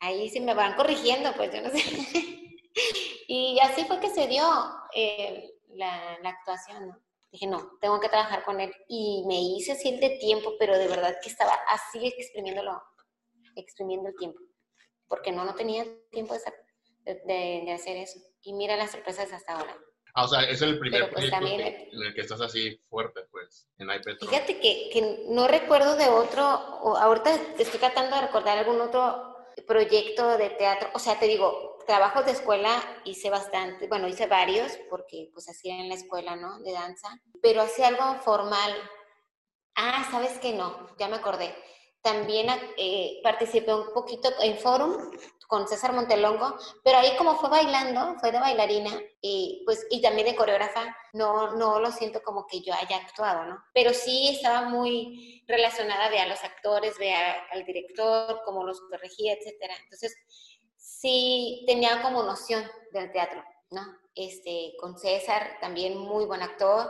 Ahí 0.01 0.31
se 0.31 0.41
me 0.41 0.55
van 0.55 0.77
corrigiendo, 0.77 1.33
pues 1.35 1.53
yo 1.53 1.61
no 1.61 1.71
sé. 1.71 1.79
y 3.29 3.59
así 3.61 3.85
fue 3.85 4.01
que 4.01 4.09
se 4.09 4.27
dio 4.27 4.47
eh, 4.95 5.51
la, 5.69 6.19
la, 6.21 6.31
actuación, 6.31 6.89
¿no? 6.89 6.99
Dije, 7.31 7.47
no, 7.47 7.79
tengo 7.81 8.01
que 8.01 8.09
trabajar 8.09 8.45
con 8.45 8.61
él. 8.61 8.73
Y 8.89 9.25
me 9.27 9.41
hice 9.41 9.73
así 9.73 9.89
el 9.91 10.01
de 10.01 10.19
tiempo, 10.19 10.55
pero 10.59 10.79
de 10.79 10.89
verdad 10.89 11.17
que 11.23 11.29
estaba 11.29 11.53
así 11.69 12.07
exprimiéndolo, 12.07 12.83
exprimiendo 13.57 14.09
el 14.09 14.17
tiempo. 14.17 14.41
Porque 15.07 15.33
no, 15.33 15.45
no 15.45 15.55
tenía 15.55 15.85
tiempo 16.11 16.35
de, 16.35 16.41
de, 17.13 17.63
de 17.67 17.73
hacer 17.73 17.97
eso. 17.99 18.19
Y 18.43 18.55
mira 18.55 18.77
las 18.77 18.93
sorpresas 18.93 19.33
hasta 19.33 19.55
ahora. 19.55 19.77
Ah, 20.15 20.25
o 20.25 20.29
sea, 20.29 20.43
es 20.43 20.63
el 20.63 20.79
primer 20.79 21.11
pues, 21.11 21.29
proyecto 21.29 21.97
en 21.97 22.03
el 22.03 22.15
que 22.15 22.21
estás 22.21 22.41
así 22.41 22.81
fuerte, 22.89 23.23
pues, 23.33 23.69
en 23.79 23.91
iPad. 23.91 24.15
Fíjate 24.21 24.61
que, 24.61 24.89
que, 24.93 25.25
no 25.29 25.49
recuerdo 25.49 25.97
de 25.97 26.07
otro, 26.07 26.45
o 26.83 26.97
ahorita 26.97 27.35
estoy 27.59 27.81
tratando 27.81 28.15
de 28.15 28.23
recordar 28.23 28.59
algún 28.59 28.81
otro 28.81 29.35
proyecto 29.67 30.39
de 30.39 30.51
teatro. 30.51 30.89
O 30.95 31.01
sea, 31.01 31.19
te 31.19 31.27
digo, 31.27 31.79
trabajos 31.87 32.27
de 32.27 32.33
escuela 32.33 32.81
hice 33.05 33.29
bastante, 33.29 33.89
bueno, 33.89 34.07
hice 34.07 34.27
varios 34.27 34.73
porque 34.89 35.31
pues 35.33 35.49
hacía 35.49 35.81
en 35.81 35.89
la 35.89 35.97
escuela, 35.97 36.37
¿no? 36.37 36.61
De 36.61 36.73
danza, 36.73 37.09
pero 37.43 37.63
hacía 37.63 37.89
algo 37.89 38.15
formal. 38.23 38.73
Ah, 39.75 40.07
¿sabes 40.13 40.39
qué? 40.39 40.53
No, 40.53 40.97
ya 40.97 41.09
me 41.09 41.17
acordé. 41.17 41.55
También 42.05 42.49
eh, 42.77 43.19
participé 43.23 43.73
un 43.73 43.91
poquito 43.95 44.29
en 44.43 44.59
Forum 44.59 45.11
con 45.49 45.67
César 45.67 45.95
Montelongo, 45.95 46.55
pero 46.83 46.99
ahí 46.99 47.17
como 47.17 47.37
fue 47.37 47.49
bailando, 47.49 48.19
fue 48.21 48.31
de 48.31 48.41
bailarina 48.41 48.91
y 49.23 49.63
pues 49.65 49.87
y 49.89 50.03
también 50.03 50.27
de 50.27 50.37
coreógrafa, 50.37 50.95
no 51.15 51.57
no 51.57 51.81
lo 51.81 51.91
siento 51.91 52.23
como 52.23 52.47
que 52.47 52.61
yo 52.61 52.75
haya 52.75 52.99
actuado, 52.99 53.47
¿no? 53.47 53.65
Pero 53.73 53.95
sí 53.95 54.29
estaba 54.37 54.69
muy 54.69 55.43
relacionada 55.49 56.11
de 56.11 56.19
a 56.19 56.27
los 56.27 56.45
actores, 56.45 56.99
de 56.99 57.15
al 57.15 57.65
director, 57.65 58.43
cómo 58.45 58.65
los 58.65 58.83
corregía, 58.83 59.33
etcétera. 59.33 59.75
Entonces, 59.85 60.15
sí 60.77 61.65
tenía 61.67 62.03
como 62.03 62.23
noción 62.23 62.71
del 62.93 63.11
teatro, 63.13 63.43
¿no? 63.71 63.81
Este, 64.15 64.75
con 64.79 64.99
César, 64.99 65.57
también 65.59 65.97
muy 65.97 66.27
buen 66.27 66.43
actor, 66.43 66.87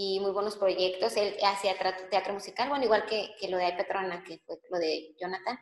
y 0.00 0.20
muy 0.20 0.30
buenos 0.30 0.56
proyectos. 0.56 1.16
Él 1.16 1.36
hacía 1.44 1.76
teatro 2.08 2.32
musical, 2.32 2.68
bueno, 2.68 2.84
igual 2.84 3.04
que, 3.04 3.34
que 3.40 3.48
lo 3.48 3.56
de 3.56 3.72
Petrona, 3.72 4.22
que 4.22 4.38
fue 4.46 4.56
lo 4.70 4.78
de 4.78 5.12
Jonathan. 5.20 5.58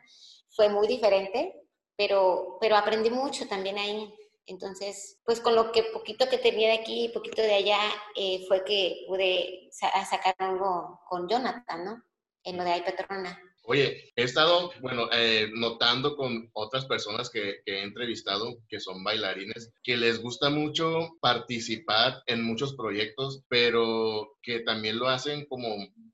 Fue 0.55 0.69
muy 0.69 0.87
diferente, 0.87 1.55
pero, 1.95 2.59
pero 2.61 2.75
aprendí 2.75 3.09
mucho 3.09 3.47
también 3.47 3.79
ahí. 3.79 4.13
Entonces, 4.45 5.19
pues 5.25 5.41
con 5.41 5.55
lo 5.55 5.71
que 5.71 5.85
poquito 5.85 6.29
que 6.29 6.37
tenía 6.37 6.67
de 6.69 6.77
aquí 6.77 7.05
y 7.05 7.09
poquito 7.09 7.41
de 7.41 7.55
allá, 7.55 7.79
eh, 8.15 8.45
fue 8.47 8.63
que 8.63 9.05
pude 9.07 9.69
sacar 9.71 10.35
algo 10.37 10.99
con 11.09 11.27
Jonathan, 11.27 11.83
¿no? 11.83 12.03
En 12.43 12.57
lo 12.57 12.63
de 12.63 12.73
Ay 12.73 12.83
Petrona. 12.83 13.41
Oye, 13.69 14.13
he 14.15 14.23
estado, 14.23 14.71
bueno, 14.79 15.09
eh, 15.11 15.49
notando 15.53 16.15
con 16.15 16.49
otras 16.53 16.85
personas 16.85 17.29
que, 17.29 17.57
he 17.65 17.81
entrevistado, 17.83 18.59
que 18.69 18.79
son 18.79 19.03
bailarines, 19.03 19.73
que 19.83 19.97
les 19.97 20.21
gusta 20.21 20.49
mucho 20.49 21.17
participar 21.19 22.23
en 22.27 22.43
muchos 22.43 22.75
proyectos, 22.75 23.43
pero 23.49 24.37
que 24.41 24.61
también 24.61 24.97
lo 24.97 25.09
hacen 25.09 25.45
como 25.47 25.67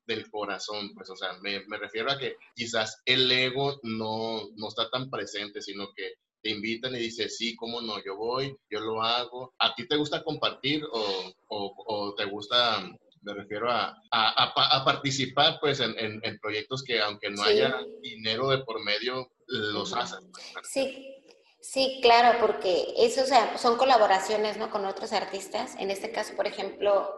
del 0.08 0.32
corazón, 0.32 0.96
pues, 0.96 1.12
o 1.12 1.16
sea, 1.16 1.34
me, 1.44 1.60
refiero 1.78 2.12
a 2.12 2.18
que 2.18 2.38
quizás 2.56 3.04
el 3.06 3.32
ego 3.32 3.80
no, 3.84 4.50
no 4.56 4.68
está 4.68 4.90
tan 4.90 5.12
presente, 5.12 5.62
sino 5.62 5.94
que 5.96 6.14
te 6.42 6.50
invitan 6.50 6.96
y 6.96 7.02
dices, 7.02 7.38
sí, 7.38 7.56
cómo 7.56 7.82
no, 7.82 8.04
yo 8.04 8.18
voy, 8.18 8.58
yo 8.68 8.80
lo 8.80 9.04
hago. 9.04 9.54
¿A 9.60 9.76
ti 9.76 9.88
te 9.88 9.96
gusta 9.96 10.24
compartir 10.24 10.84
o, 10.92 11.32
o 11.50 12.16
te 12.16 12.26
gusta 12.26 12.84
me 13.24 13.34
refiero 13.34 13.72
a, 13.72 13.98
a, 14.12 14.84
participar 14.86 15.58
pues 15.60 15.80
en, 15.80 15.96
en, 15.98 16.40
proyectos 16.40 16.84
que 16.84 17.02
aunque 17.02 17.30
no 17.30 17.44
haya 17.44 17.82
dinero 18.02 18.50
de 18.50 18.60
por 18.60 18.84
medio, 18.84 19.32
los 19.48 19.94
hacen. 19.94 20.32
Sí, 20.64 21.16
sí, 21.62 22.00
claro, 22.02 22.40
porque 22.40 22.94
eso 22.98 23.24
o 23.24 23.26
sea, 23.26 23.58
son 23.58 23.78
colaboraciones 23.78 24.58
¿no? 24.58 24.70
con 24.70 24.86
otros 24.86 25.14
artistas. 25.14 25.76
En 25.80 25.90
este 25.90 26.12
caso, 26.12 26.36
por 26.36 26.48
ejemplo, 26.48 27.10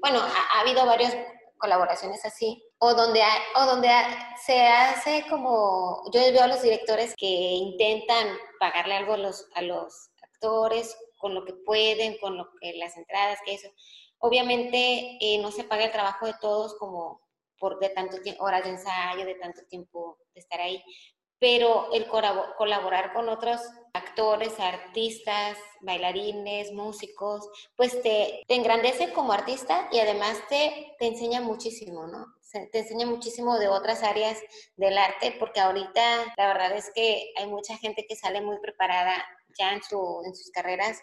bueno, 0.00 0.20
ha, 0.20 0.60
habido 0.60 0.84
varias 0.86 1.16
colaboraciones 1.56 2.24
así, 2.24 2.62
o 2.78 2.92
donde, 2.94 3.22
o 3.54 3.64
donde 3.64 3.88
se 4.44 4.60
hace 4.66 5.24
como, 5.30 6.02
yo 6.12 6.20
veo 6.20 6.42
a 6.42 6.48
los 6.48 6.62
directores 6.62 7.14
que 7.16 7.26
intentan 7.26 8.36
pagarle 8.58 8.94
algo 8.94 9.14
a 9.14 9.18
los, 9.18 9.46
a 9.54 9.62
los 9.62 10.10
actores 10.22 10.96
con 11.16 11.34
lo 11.34 11.44
que 11.44 11.54
pueden, 11.54 12.18
con 12.18 12.36
lo 12.36 12.50
que 12.60 12.74
las 12.76 12.96
entradas, 12.98 13.38
que 13.46 13.54
eso 13.54 13.68
Obviamente 14.26 15.18
eh, 15.20 15.38
no 15.42 15.50
se 15.50 15.64
paga 15.64 15.84
el 15.84 15.92
trabajo 15.92 16.24
de 16.24 16.32
todos 16.40 16.76
como 16.78 17.20
por 17.58 17.78
de 17.78 17.90
tanto 17.90 18.16
horas 18.38 18.64
de 18.64 18.70
ensayo, 18.70 19.26
de 19.26 19.34
tanto 19.34 19.66
tiempo 19.66 20.16
de 20.34 20.40
estar 20.40 20.62
ahí, 20.62 20.82
pero 21.38 21.92
el 21.92 22.06
colaborar 22.06 23.12
con 23.12 23.28
otros 23.28 23.60
actores, 23.92 24.58
artistas, 24.58 25.58
bailarines, 25.82 26.72
músicos, 26.72 27.46
pues 27.76 28.00
te, 28.00 28.42
te 28.48 28.54
engrandece 28.54 29.12
como 29.12 29.34
artista 29.34 29.90
y 29.92 29.98
además 29.98 30.38
te, 30.48 30.96
te 30.98 31.06
enseña 31.06 31.42
muchísimo, 31.42 32.06
¿no? 32.06 32.24
te 32.72 32.78
enseña 32.78 33.04
muchísimo 33.04 33.58
de 33.58 33.68
otras 33.68 34.02
áreas 34.02 34.38
del 34.76 34.96
arte, 34.96 35.36
porque 35.38 35.60
ahorita 35.60 36.32
la 36.38 36.46
verdad 36.46 36.72
es 36.72 36.90
que 36.94 37.30
hay 37.36 37.46
mucha 37.46 37.76
gente 37.76 38.06
que 38.08 38.16
sale 38.16 38.40
muy 38.40 38.58
preparada 38.60 39.22
ya 39.58 39.74
en, 39.74 39.82
su, 39.82 40.22
en 40.24 40.34
sus 40.34 40.50
carreras 40.50 41.02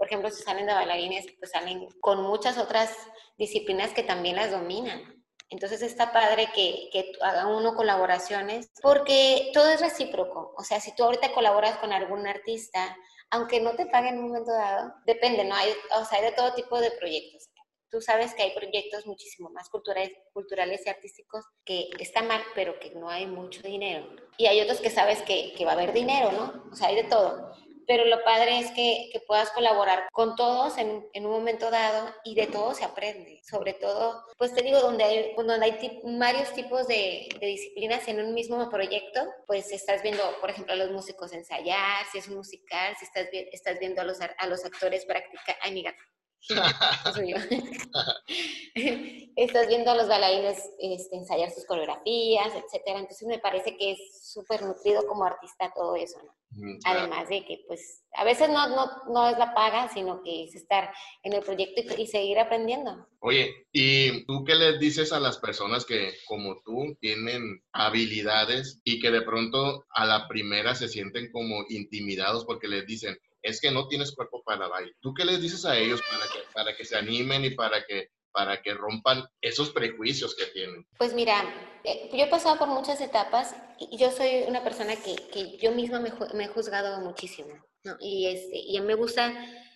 por 0.00 0.06
ejemplo, 0.06 0.30
si 0.30 0.42
salen 0.42 0.64
de 0.64 0.72
bailarines, 0.72 1.26
pues 1.38 1.50
salen 1.50 1.86
con 2.00 2.22
muchas 2.22 2.56
otras 2.56 2.96
disciplinas 3.36 3.92
que 3.92 4.02
también 4.02 4.36
las 4.36 4.50
dominan. 4.50 5.22
Entonces 5.50 5.82
está 5.82 6.10
padre 6.10 6.48
que, 6.54 6.88
que 6.90 7.12
haga 7.20 7.46
uno 7.46 7.74
colaboraciones 7.74 8.70
porque 8.80 9.50
todo 9.52 9.68
es 9.70 9.78
recíproco. 9.78 10.54
O 10.56 10.64
sea, 10.64 10.80
si 10.80 10.94
tú 10.94 11.04
ahorita 11.04 11.34
colaboras 11.34 11.76
con 11.76 11.92
algún 11.92 12.26
artista, 12.26 12.96
aunque 13.28 13.60
no 13.60 13.72
te 13.76 13.84
paguen 13.84 14.14
en 14.14 14.20
un 14.20 14.28
momento 14.28 14.52
dado, 14.52 14.94
depende, 15.04 15.44
¿no? 15.44 15.54
Hay, 15.54 15.70
o 15.94 16.04
sea, 16.06 16.18
hay 16.18 16.24
de 16.24 16.32
todo 16.32 16.54
tipo 16.54 16.80
de 16.80 16.92
proyectos. 16.92 17.50
Tú 17.90 18.00
sabes 18.00 18.32
que 18.32 18.42
hay 18.44 18.54
proyectos 18.54 19.04
muchísimo 19.06 19.50
más 19.50 19.68
culturales, 19.68 20.12
culturales 20.32 20.80
y 20.86 20.88
artísticos 20.88 21.44
que 21.62 21.90
están 21.98 22.26
mal, 22.26 22.40
pero 22.54 22.80
que 22.80 22.92
no 22.92 23.10
hay 23.10 23.26
mucho 23.26 23.60
dinero. 23.60 24.06
Y 24.38 24.46
hay 24.46 24.62
otros 24.62 24.80
que 24.80 24.88
sabes 24.88 25.20
que, 25.20 25.52
que 25.58 25.66
va 25.66 25.72
a 25.72 25.74
haber 25.74 25.92
dinero, 25.92 26.32
¿no? 26.32 26.70
O 26.72 26.74
sea, 26.74 26.88
hay 26.88 26.96
de 26.96 27.04
todo 27.04 27.52
pero 27.86 28.04
lo 28.04 28.22
padre 28.24 28.58
es 28.58 28.70
que, 28.72 29.08
que 29.12 29.20
puedas 29.20 29.50
colaborar 29.50 30.08
con 30.12 30.36
todos 30.36 30.78
en, 30.78 31.06
en, 31.12 31.26
un 31.26 31.32
momento 31.32 31.70
dado 31.70 32.14
y 32.24 32.34
de 32.34 32.46
todo 32.46 32.74
se 32.74 32.84
aprende. 32.84 33.40
Sobre 33.48 33.74
todo, 33.74 34.24
pues 34.38 34.54
te 34.54 34.62
digo, 34.62 34.80
donde 34.80 35.04
hay, 35.04 35.34
donde 35.36 35.64
hay 35.64 36.00
varios 36.18 36.52
tipos 36.52 36.86
de, 36.86 37.28
de, 37.40 37.46
disciplinas 37.46 38.06
en 38.08 38.20
un 38.20 38.34
mismo 38.34 38.68
proyecto, 38.70 39.20
pues 39.46 39.72
estás 39.72 40.02
viendo, 40.02 40.22
por 40.40 40.50
ejemplo, 40.50 40.74
a 40.74 40.76
los 40.76 40.90
músicos 40.90 41.32
ensayar, 41.32 42.04
si 42.12 42.18
es 42.18 42.28
un 42.28 42.36
musical, 42.36 42.94
si 42.98 43.04
estás, 43.04 43.28
estás 43.32 43.78
viendo 43.78 44.00
a 44.00 44.04
los, 44.04 44.18
a 44.20 44.46
los 44.46 44.64
actores 44.64 45.04
practicar. 45.04 45.56
Ay, 45.62 45.72
mi 45.72 45.82
gato. 45.82 46.02
Estás 49.36 49.68
viendo 49.68 49.90
a 49.90 49.96
los 49.96 50.08
bailarines 50.08 50.70
este, 50.78 51.16
ensayar 51.16 51.50
sus 51.50 51.66
coreografías, 51.66 52.54
etcétera. 52.54 53.00
Entonces 53.00 53.28
me 53.28 53.38
parece 53.38 53.76
que 53.76 53.92
es 53.92 54.32
súper 54.32 54.62
nutrido 54.62 55.06
como 55.06 55.24
artista 55.24 55.70
todo 55.74 55.96
eso, 55.96 56.18
¿no? 56.22 56.34
Mm, 56.52 56.78
Además 56.84 57.28
de 57.28 57.44
que, 57.44 57.62
pues, 57.68 58.02
a 58.14 58.24
veces 58.24 58.48
no, 58.48 58.68
no, 58.70 58.90
no, 59.12 59.28
es 59.28 59.38
la 59.38 59.54
paga, 59.54 59.88
sino 59.92 60.20
que 60.22 60.44
es 60.44 60.54
estar 60.56 60.92
en 61.22 61.32
el 61.32 61.42
proyecto 61.42 61.80
y, 61.80 62.02
y, 62.02 62.06
seguir 62.08 62.40
aprendiendo. 62.40 63.06
Oye, 63.20 63.68
¿y 63.72 64.26
tú 64.26 64.42
qué 64.44 64.56
les 64.56 64.80
dices 64.80 65.12
a 65.12 65.20
las 65.20 65.38
personas 65.38 65.84
que, 65.84 66.12
como 66.26 66.56
tú, 66.64 66.96
tienen 67.00 67.62
habilidades 67.72 68.80
y 68.82 68.98
que 68.98 69.12
de 69.12 69.22
pronto 69.22 69.86
a 69.90 70.04
la 70.04 70.26
primera 70.26 70.74
se 70.74 70.88
sienten 70.88 71.30
como 71.30 71.64
intimidados 71.68 72.44
porque 72.44 72.66
les 72.66 72.84
dicen, 72.84 73.16
es 73.42 73.60
que 73.60 73.70
no 73.70 73.88
tienes 73.88 74.12
cuerpo 74.12 74.42
para 74.44 74.68
baile. 74.68 74.94
¿Tú 75.00 75.14
qué 75.14 75.24
les 75.24 75.40
dices 75.40 75.64
a 75.64 75.76
ellos 75.76 76.00
para 76.10 76.24
que, 76.24 76.52
para 76.52 76.76
que 76.76 76.84
se 76.84 76.96
animen 76.96 77.44
y 77.44 77.50
para 77.50 77.84
que, 77.84 78.10
para 78.32 78.60
que 78.62 78.74
rompan 78.74 79.24
esos 79.40 79.70
prejuicios 79.70 80.34
que 80.34 80.46
tienen? 80.46 80.86
Pues 80.98 81.14
mira, 81.14 81.42
eh, 81.84 82.10
yo 82.12 82.24
he 82.24 82.28
pasado 82.28 82.58
por 82.58 82.68
muchas 82.68 83.00
etapas 83.00 83.54
y 83.78 83.96
yo 83.96 84.10
soy 84.10 84.44
una 84.46 84.62
persona 84.62 84.96
que, 84.96 85.16
que 85.28 85.56
yo 85.58 85.72
misma 85.72 86.00
me, 86.00 86.12
me, 86.34 86.44
he 86.44 86.48
juzgado 86.48 87.00
muchísimo. 87.00 87.54
¿no? 87.84 87.96
Y, 88.00 88.26
este, 88.26 88.58
y 88.58 88.80
me 88.80 88.94
gusta, 88.94 89.32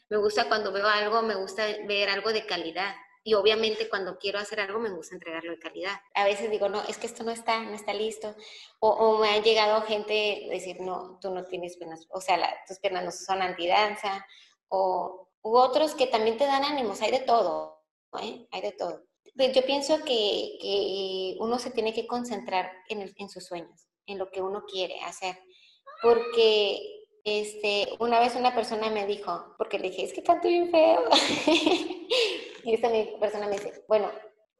me 0.08 0.16
gusta 0.18 0.48
cuando 0.48 0.72
veo 0.72 0.86
algo, 0.86 1.22
me 1.22 1.34
gusta 1.34 1.66
ver 1.86 2.10
algo 2.10 2.32
de 2.32 2.46
calidad 2.46 2.94
y 3.26 3.32
obviamente 3.32 3.88
cuando 3.88 4.18
quiero 4.18 4.38
hacer 4.38 4.60
algo 4.60 4.78
me 4.78 4.90
gusta 4.90 5.14
entregarlo 5.14 5.50
de 5.50 5.58
calidad. 5.58 5.98
A 6.14 6.24
veces 6.24 6.50
digo, 6.50 6.68
no, 6.68 6.82
es 6.82 6.98
que 6.98 7.06
esto 7.06 7.24
no 7.24 7.30
está, 7.30 7.62
no 7.62 7.74
está 7.74 7.94
listo. 7.94 8.36
O, 8.80 9.18
me 9.18 9.30
ha 9.30 9.42
llegado 9.42 9.80
gente 9.82 10.46
decir, 10.50 10.78
no, 10.80 11.18
tú 11.22 11.30
no 11.30 11.44
tienes 11.46 11.78
piernas, 11.78 12.06
o 12.10 12.20
sea, 12.20 12.38
tus 12.68 12.78
piernas 12.78 13.04
no 13.04 13.10
son 13.10 13.40
antidanza. 13.40 14.24
O 14.68 15.30
u 15.42 15.56
otros 15.56 15.94
que 15.94 16.06
también 16.06 16.36
te 16.36 16.44
dan 16.44 16.64
ánimos, 16.64 17.00
hay 17.00 17.10
de 17.10 17.20
todo, 17.20 17.82
¿eh? 18.20 18.46
hay 18.50 18.60
de 18.60 18.72
todo. 18.72 19.02
Pues 19.34 19.52
yo 19.54 19.64
pienso 19.64 19.98
que, 20.04 20.58
que 20.60 21.36
uno 21.40 21.58
se 21.58 21.70
tiene 21.70 21.94
que 21.94 22.06
concentrar 22.06 22.70
en, 22.88 23.14
en 23.16 23.28
sus 23.30 23.46
sueños, 23.46 23.88
en 24.06 24.18
lo 24.18 24.30
que 24.30 24.42
uno 24.42 24.64
quiere 24.66 25.00
hacer. 25.00 25.38
Porque 26.02 26.93
este, 27.24 27.88
una 28.00 28.20
vez 28.20 28.36
una 28.36 28.54
persona 28.54 28.90
me 28.90 29.06
dijo, 29.06 29.54
porque 29.56 29.78
le 29.78 29.88
dije, 29.88 30.04
es 30.04 30.12
que 30.12 30.22
canto 30.22 30.46
bien 30.46 30.70
feo. 30.70 31.04
y 32.64 32.74
esta 32.74 32.90
persona 33.18 33.46
me 33.46 33.56
dice, 33.56 33.84
bueno, 33.88 34.10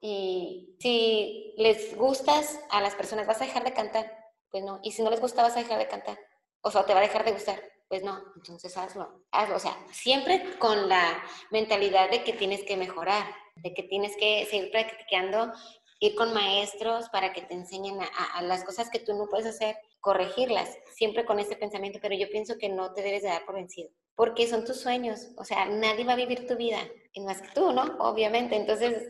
y 0.00 0.76
si 0.80 1.54
les 1.58 1.96
gustas 1.96 2.58
a 2.70 2.80
las 2.80 2.94
personas, 2.94 3.26
¿vas 3.26 3.40
a 3.40 3.44
dejar 3.44 3.64
de 3.64 3.74
cantar? 3.74 4.10
Pues 4.50 4.64
no. 4.64 4.80
Y 4.82 4.92
si 4.92 5.02
no 5.02 5.10
les 5.10 5.20
gusta, 5.20 5.42
¿vas 5.42 5.56
a 5.56 5.60
dejar 5.60 5.78
de 5.78 5.88
cantar? 5.88 6.18
O 6.62 6.70
sea, 6.70 6.86
¿te 6.86 6.94
va 6.94 7.00
a 7.00 7.02
dejar 7.02 7.24
de 7.24 7.32
gustar? 7.32 7.62
Pues 7.88 8.02
no. 8.02 8.22
Entonces 8.36 8.76
hazlo, 8.76 9.24
hazlo. 9.30 9.56
O 9.56 9.60
sea, 9.60 9.76
siempre 9.92 10.58
con 10.58 10.88
la 10.88 11.22
mentalidad 11.50 12.10
de 12.10 12.24
que 12.24 12.32
tienes 12.32 12.64
que 12.64 12.76
mejorar, 12.76 13.26
de 13.56 13.74
que 13.74 13.82
tienes 13.82 14.16
que 14.16 14.46
seguir 14.46 14.70
practicando, 14.70 15.52
ir 16.00 16.14
con 16.14 16.32
maestros 16.32 17.08
para 17.10 17.32
que 17.32 17.42
te 17.42 17.54
enseñen 17.54 18.00
a, 18.00 18.06
a 18.34 18.42
las 18.42 18.64
cosas 18.64 18.90
que 18.90 19.00
tú 19.00 19.14
no 19.14 19.26
puedes 19.26 19.46
hacer 19.46 19.76
corregirlas, 20.04 20.68
siempre 20.94 21.24
con 21.24 21.38
ese 21.38 21.56
pensamiento, 21.56 21.98
pero 22.00 22.14
yo 22.14 22.28
pienso 22.28 22.58
que 22.58 22.68
no 22.68 22.92
te 22.92 23.00
debes 23.00 23.22
de 23.22 23.30
dar 23.30 23.46
por 23.46 23.54
vencido, 23.54 23.88
porque 24.14 24.46
son 24.46 24.66
tus 24.66 24.78
sueños, 24.78 25.30
o 25.38 25.44
sea, 25.44 25.64
nadie 25.64 26.04
va 26.04 26.12
a 26.12 26.16
vivir 26.16 26.46
tu 26.46 26.56
vida, 26.56 26.78
y 27.14 27.22
más 27.22 27.40
que 27.40 27.48
tú, 27.54 27.72
¿no? 27.72 27.82
Obviamente, 28.00 28.54
entonces, 28.54 29.02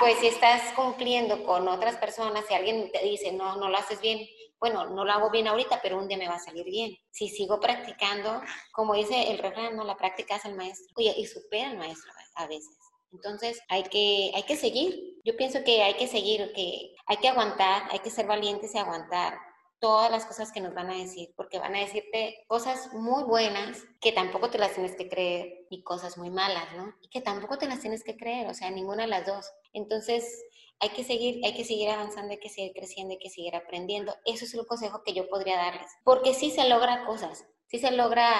pues 0.00 0.16
si 0.20 0.28
estás 0.28 0.72
cumpliendo 0.74 1.44
con 1.44 1.68
otras 1.68 1.96
personas, 1.96 2.46
si 2.48 2.54
alguien 2.54 2.90
te 2.90 3.04
dice, 3.04 3.30
no, 3.32 3.56
no 3.56 3.68
lo 3.68 3.76
haces 3.76 4.00
bien, 4.00 4.26
bueno, 4.58 4.86
no 4.86 5.04
lo 5.04 5.12
hago 5.12 5.30
bien 5.30 5.48
ahorita, 5.48 5.80
pero 5.82 5.98
un 5.98 6.08
día 6.08 6.16
me 6.16 6.28
va 6.28 6.36
a 6.36 6.38
salir 6.38 6.64
bien. 6.64 6.96
Si 7.10 7.28
sigo 7.28 7.60
practicando, 7.60 8.40
como 8.72 8.94
dice 8.94 9.32
el 9.32 9.38
refrán, 9.38 9.76
¿no? 9.76 9.84
la 9.84 9.96
práctica 9.96 10.36
es 10.36 10.44
el 10.46 10.54
maestro 10.54 10.86
y, 10.96 11.26
supera 11.26 11.70
al 11.70 11.78
maestro 11.78 12.12
a 12.36 12.46
veces. 12.46 12.78
Entonces 13.10 13.60
hay 13.68 13.82
que, 13.82 14.30
hay 14.34 14.44
que 14.44 14.56
seguir. 14.56 15.20
Yo 15.24 15.36
pienso 15.36 15.64
que 15.64 15.82
hay 15.82 15.94
que 15.94 16.06
seguir, 16.06 16.52
que 16.54 16.94
hay 17.06 17.16
que 17.16 17.28
aguantar, 17.28 17.88
hay 17.90 17.98
que 17.98 18.10
ser 18.10 18.26
valientes 18.26 18.72
y 18.72 18.78
aguantar 18.78 19.34
todas 19.82 20.12
las 20.12 20.24
cosas 20.26 20.52
que 20.52 20.60
nos 20.60 20.74
van 20.74 20.90
a 20.90 20.96
decir, 20.96 21.34
porque 21.36 21.58
van 21.58 21.74
a 21.74 21.80
decirte 21.80 22.44
cosas 22.46 22.94
muy 22.94 23.24
buenas 23.24 23.82
que 24.00 24.12
tampoco 24.12 24.48
te 24.48 24.56
las 24.56 24.74
tienes 24.74 24.94
que 24.94 25.08
creer 25.08 25.66
y 25.70 25.82
cosas 25.82 26.16
muy 26.16 26.30
malas, 26.30 26.68
¿no? 26.76 26.94
Y 27.02 27.08
que 27.08 27.20
tampoco 27.20 27.58
te 27.58 27.66
las 27.66 27.80
tienes 27.80 28.04
que 28.04 28.16
creer, 28.16 28.46
o 28.46 28.54
sea, 28.54 28.70
ninguna 28.70 29.02
de 29.02 29.08
las 29.08 29.26
dos. 29.26 29.50
Entonces, 29.72 30.44
hay 30.78 30.90
que 30.90 31.02
seguir, 31.02 31.44
hay 31.44 31.54
que 31.54 31.64
seguir 31.64 31.90
avanzando, 31.90 32.30
hay 32.30 32.38
que 32.38 32.48
seguir 32.48 32.72
creciendo, 32.74 33.14
hay 33.14 33.18
que 33.18 33.28
seguir 33.28 33.56
aprendiendo. 33.56 34.14
Eso 34.24 34.44
es 34.44 34.54
el 34.54 34.64
consejo 34.66 35.02
que 35.04 35.14
yo 35.14 35.28
podría 35.28 35.56
darles, 35.56 35.90
porque 36.04 36.32
sí 36.32 36.52
se 36.52 36.68
logra 36.68 37.04
cosas, 37.04 37.44
sí 37.66 37.80
se 37.80 37.90
logra 37.90 38.32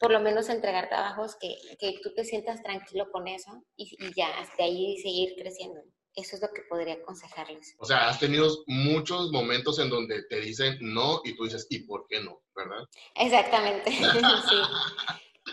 por 0.00 0.10
lo 0.10 0.20
menos 0.20 0.50
entregar 0.50 0.90
trabajos 0.90 1.34
que, 1.36 1.56
que 1.78 1.98
tú 2.02 2.12
te 2.14 2.26
sientas 2.26 2.62
tranquilo 2.62 3.10
con 3.10 3.26
eso 3.26 3.64
y, 3.74 3.96
y 3.98 4.14
ya, 4.14 4.28
hasta 4.38 4.64
ahí 4.64 4.98
seguir 4.98 5.34
creciendo. 5.34 5.80
Eso 6.14 6.36
es 6.36 6.42
lo 6.42 6.48
que 6.48 6.62
podría 6.62 6.94
aconsejarles. 6.94 7.74
O 7.78 7.84
sea, 7.84 8.08
has 8.08 8.18
tenido 8.18 8.48
muchos 8.66 9.30
momentos 9.30 9.78
en 9.78 9.90
donde 9.90 10.24
te 10.24 10.40
dicen 10.40 10.76
no 10.80 11.20
y 11.24 11.36
tú 11.36 11.44
dices, 11.44 11.66
¿y 11.70 11.80
por 11.80 12.06
qué 12.08 12.20
no? 12.20 12.40
¿Verdad? 12.54 12.84
Exactamente, 13.14 13.90
sí. 13.92 14.56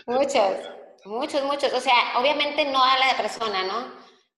Muchos, 0.06 0.56
muchos, 1.04 1.44
muchos. 1.44 1.72
O 1.72 1.80
sea, 1.80 2.18
obviamente 2.18 2.64
no 2.64 2.82
a 2.82 2.98
la 2.98 3.16
persona, 3.16 3.64
¿no? 3.64 3.92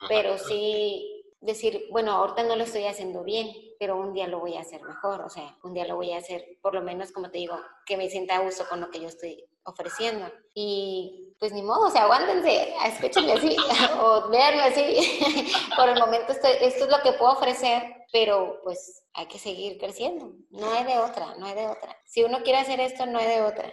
Pero 0.08 0.38
sí 0.38 1.24
decir, 1.40 1.86
bueno, 1.90 2.12
ahorita 2.12 2.42
no 2.42 2.56
lo 2.56 2.64
estoy 2.64 2.84
haciendo 2.84 3.24
bien, 3.24 3.50
pero 3.78 3.96
un 3.96 4.12
día 4.12 4.26
lo 4.26 4.40
voy 4.40 4.56
a 4.56 4.60
hacer 4.60 4.82
mejor. 4.82 5.22
O 5.22 5.30
sea, 5.30 5.56
un 5.62 5.74
día 5.74 5.86
lo 5.86 5.96
voy 5.96 6.12
a 6.12 6.18
hacer, 6.18 6.58
por 6.60 6.74
lo 6.74 6.82
menos, 6.82 7.12
como 7.12 7.30
te 7.30 7.38
digo, 7.38 7.58
que 7.86 7.96
me 7.96 8.10
sienta 8.10 8.36
a 8.36 8.40
gusto 8.40 8.66
con 8.68 8.80
lo 8.80 8.90
que 8.90 9.00
yo 9.00 9.08
estoy 9.08 9.44
ofreciendo. 9.64 10.30
Y 10.54 11.34
pues 11.38 11.52
ni 11.52 11.62
modo, 11.62 11.86
o 11.86 11.90
sea, 11.90 12.02
aguántense, 12.02 12.74
escúchenme 12.86 13.32
así, 13.32 13.56
o 14.00 14.28
veanme 14.28 14.62
así. 14.62 15.52
Por 15.76 15.88
el 15.88 15.98
momento 15.98 16.32
esto, 16.32 16.48
esto, 16.48 16.84
es 16.84 16.90
lo 16.90 17.02
que 17.02 17.12
puedo 17.12 17.32
ofrecer, 17.32 17.82
pero 18.12 18.60
pues 18.62 19.02
hay 19.14 19.26
que 19.26 19.38
seguir 19.38 19.78
creciendo. 19.78 20.32
No 20.50 20.70
hay 20.72 20.84
de 20.84 20.98
otra, 20.98 21.34
no 21.36 21.46
hay 21.46 21.54
de 21.54 21.66
otra. 21.66 21.96
Si 22.06 22.22
uno 22.22 22.42
quiere 22.42 22.58
hacer 22.58 22.80
esto, 22.80 23.06
no 23.06 23.18
hay 23.18 23.26
de 23.26 23.42
otra. 23.42 23.72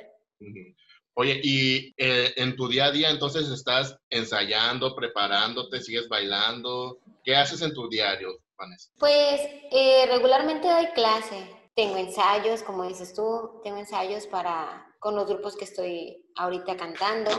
Oye, 1.16 1.40
y 1.44 1.94
eh, 1.98 2.32
en 2.38 2.56
tu 2.56 2.68
día 2.68 2.86
a 2.86 2.92
día 2.92 3.10
entonces 3.10 3.50
estás 3.50 3.98
ensayando, 4.10 4.96
preparándote, 4.96 5.82
sigues 5.82 6.08
bailando. 6.08 7.00
¿Qué 7.24 7.36
haces 7.36 7.62
en 7.64 7.74
tu 7.74 7.90
diario, 7.90 8.38
Vanessa? 8.56 8.92
Pues 9.00 9.42
eh, 9.72 10.06
regularmente 10.12 10.68
doy 10.68 10.86
clase. 10.94 11.50
Tengo 11.78 11.98
ensayos, 11.98 12.64
como 12.64 12.86
dices 12.86 13.14
tú, 13.14 13.62
tengo 13.64 13.78
ensayos 13.78 14.26
para 14.26 14.96
con 14.98 15.16
los 15.16 15.28
grupos 15.28 15.56
que 15.56 15.66
estoy 15.66 16.26
ahorita 16.36 16.76
cantando. 16.76 17.30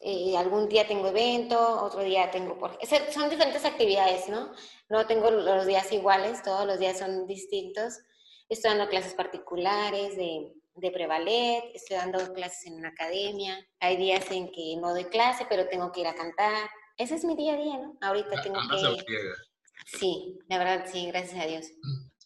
Eh, 0.00 0.36
algún 0.36 0.68
día 0.68 0.86
tengo 0.86 1.08
evento, 1.08 1.58
otro 1.82 2.02
día 2.02 2.30
tengo... 2.30 2.58
Por... 2.58 2.78
Son 3.10 3.30
diferentes 3.30 3.64
actividades, 3.64 4.28
¿no? 4.28 4.52
No 4.90 5.06
tengo 5.06 5.30
los 5.30 5.64
días 5.64 5.90
iguales, 5.92 6.42
todos 6.42 6.66
los 6.66 6.78
días 6.78 6.98
son 6.98 7.26
distintos. 7.26 8.00
Estoy 8.50 8.72
dando 8.72 8.90
clases 8.90 9.14
particulares 9.14 10.14
de, 10.14 10.52
de 10.74 10.90
prevalet, 10.90 11.64
estoy 11.72 11.96
dando 11.96 12.34
clases 12.34 12.66
en 12.66 12.74
una 12.74 12.90
academia. 12.90 13.66
Hay 13.80 13.96
días 13.96 14.30
en 14.30 14.52
que 14.52 14.76
no 14.78 14.90
doy 14.90 15.06
clase, 15.06 15.46
pero 15.48 15.68
tengo 15.68 15.90
que 15.90 16.02
ir 16.02 16.06
a 16.06 16.14
cantar. 16.14 16.68
Ese 16.98 17.14
es 17.14 17.24
mi 17.24 17.34
día 17.34 17.54
a 17.54 17.56
día, 17.56 17.78
¿no? 17.78 17.96
Ahorita 18.02 18.42
tengo 18.42 18.58
que... 18.70 19.96
Sí, 19.98 20.38
la 20.48 20.58
verdad, 20.58 20.84
sí, 20.92 21.06
gracias 21.06 21.42
a 21.42 21.46
Dios. 21.46 21.66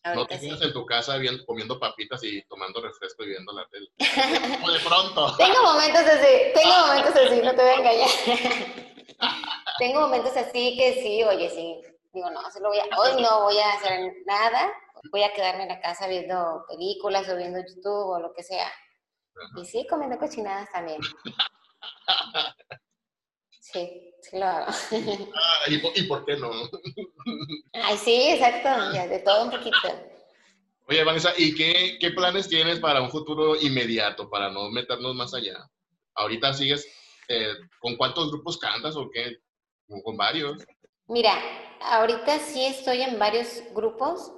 No 0.03 0.27
te 0.27 0.41
quedas 0.41 0.63
en 0.63 0.73
tu 0.73 0.87
casa 0.87 1.19
viendo, 1.19 1.45
comiendo 1.45 1.79
papitas 1.79 2.25
y 2.25 2.43
tomando 2.45 2.81
refresco 2.81 3.23
y 3.25 3.29
viendo 3.29 3.53
la 3.53 3.67
tele. 3.69 3.89
o 4.65 4.71
de 4.71 4.81
pronto. 4.81 5.37
tengo 5.37 5.63
momentos 5.63 6.01
así, 6.01 6.53
tengo 6.55 6.87
momentos 6.87 7.17
así, 7.17 7.43
no 7.43 7.55
te 7.55 7.63
voy 7.63 7.71
a 7.71 7.75
engañar. 7.75 8.09
tengo 9.79 10.01
momentos 10.01 10.37
así 10.37 10.77
que 10.77 11.03
sí, 11.03 11.23
oye, 11.23 11.51
sí. 11.51 11.83
Digo, 12.13 12.31
no, 12.31 12.51
se 12.51 12.61
lo 12.61 12.69
voy 12.69 12.79
a, 12.79 12.85
hoy 12.99 13.23
no 13.23 13.43
voy 13.43 13.59
a 13.59 13.75
hacer 13.75 14.13
nada. 14.27 14.73
Voy 15.13 15.23
a 15.23 15.33
quedarme 15.33 15.65
en 15.65 15.69
la 15.69 15.81
casa 15.81 16.09
viendo 16.09 16.65
películas 16.69 17.29
o 17.29 17.37
viendo 17.37 17.61
YouTube 17.61 18.15
o 18.15 18.19
lo 18.19 18.33
que 18.33 18.43
sea. 18.43 18.73
Y 19.57 19.65
sí, 19.65 19.87
comiendo 19.89 20.19
cochinadas 20.19 20.71
también. 20.73 21.01
Sí, 23.73 24.15
sí 24.21 24.37
lo 24.37 24.47
hago. 24.47 24.67
Ah, 24.67 25.65
¿y, 25.69 26.03
por, 26.09 26.25
qué 26.25 26.37
no? 26.37 26.51
Ay, 27.73 27.97
sí, 27.97 28.31
exacto, 28.31 28.93
ya, 28.95 29.07
de 29.07 29.19
todo 29.21 29.45
un 29.45 29.51
poquito. 29.51 29.79
Oye, 30.89 31.05
Vanessa, 31.05 31.33
¿y 31.37 31.55
qué, 31.55 31.99
qué, 32.01 32.11
planes 32.11 32.49
tienes 32.49 32.81
para 32.81 33.01
un 33.01 33.11
futuro 33.11 33.55
inmediato, 33.55 34.29
para 34.29 34.51
no 34.51 34.71
meternos 34.71 35.15
más 35.15 35.33
allá? 35.35 35.57
Ahorita 36.15 36.53
sigues, 36.53 36.87
eh, 37.29 37.53
¿con 37.81 37.97
cuántos 37.97 38.31
grupos 38.31 38.59
cantas 38.59 38.97
o 38.97 39.09
qué? 39.11 39.39
¿Con 40.03 40.17
varios? 40.17 40.65
Mira, 41.07 41.33
ahorita 41.81 42.39
sí 42.41 42.65
estoy 42.65 43.03
en 43.03 43.19
varios 43.19 43.63
grupos. 43.73 44.33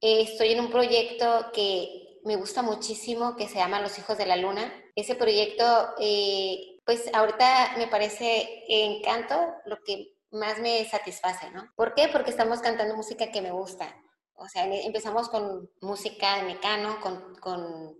Eh, 0.00 0.22
estoy 0.22 0.52
en 0.52 0.60
un 0.60 0.70
proyecto 0.70 1.46
que 1.54 2.20
me 2.24 2.36
gusta 2.36 2.62
muchísimo, 2.62 3.36
que 3.36 3.48
se 3.48 3.56
llama 3.56 3.80
Los 3.80 3.98
Hijos 3.98 4.18
de 4.18 4.26
la 4.26 4.36
Luna. 4.36 4.72
Ese 4.94 5.14
proyecto 5.14 5.64
eh, 5.98 6.74
pues 6.84 7.10
ahorita 7.12 7.74
me 7.78 7.88
parece 7.88 8.64
encanto 8.68 9.34
lo 9.66 9.78
que 9.84 10.13
más 10.34 10.58
me 10.58 10.84
satisface, 10.84 11.50
¿no? 11.50 11.72
¿Por 11.76 11.94
qué? 11.94 12.08
Porque 12.08 12.30
estamos 12.30 12.60
cantando 12.60 12.96
música 12.96 13.30
que 13.30 13.42
me 13.42 13.52
gusta. 13.52 13.94
O 14.34 14.48
sea, 14.48 14.64
empezamos 14.66 15.28
con 15.28 15.70
música 15.80 16.36
de 16.36 16.42
Mecano, 16.42 17.00
con, 17.00 17.36
con, 17.36 17.96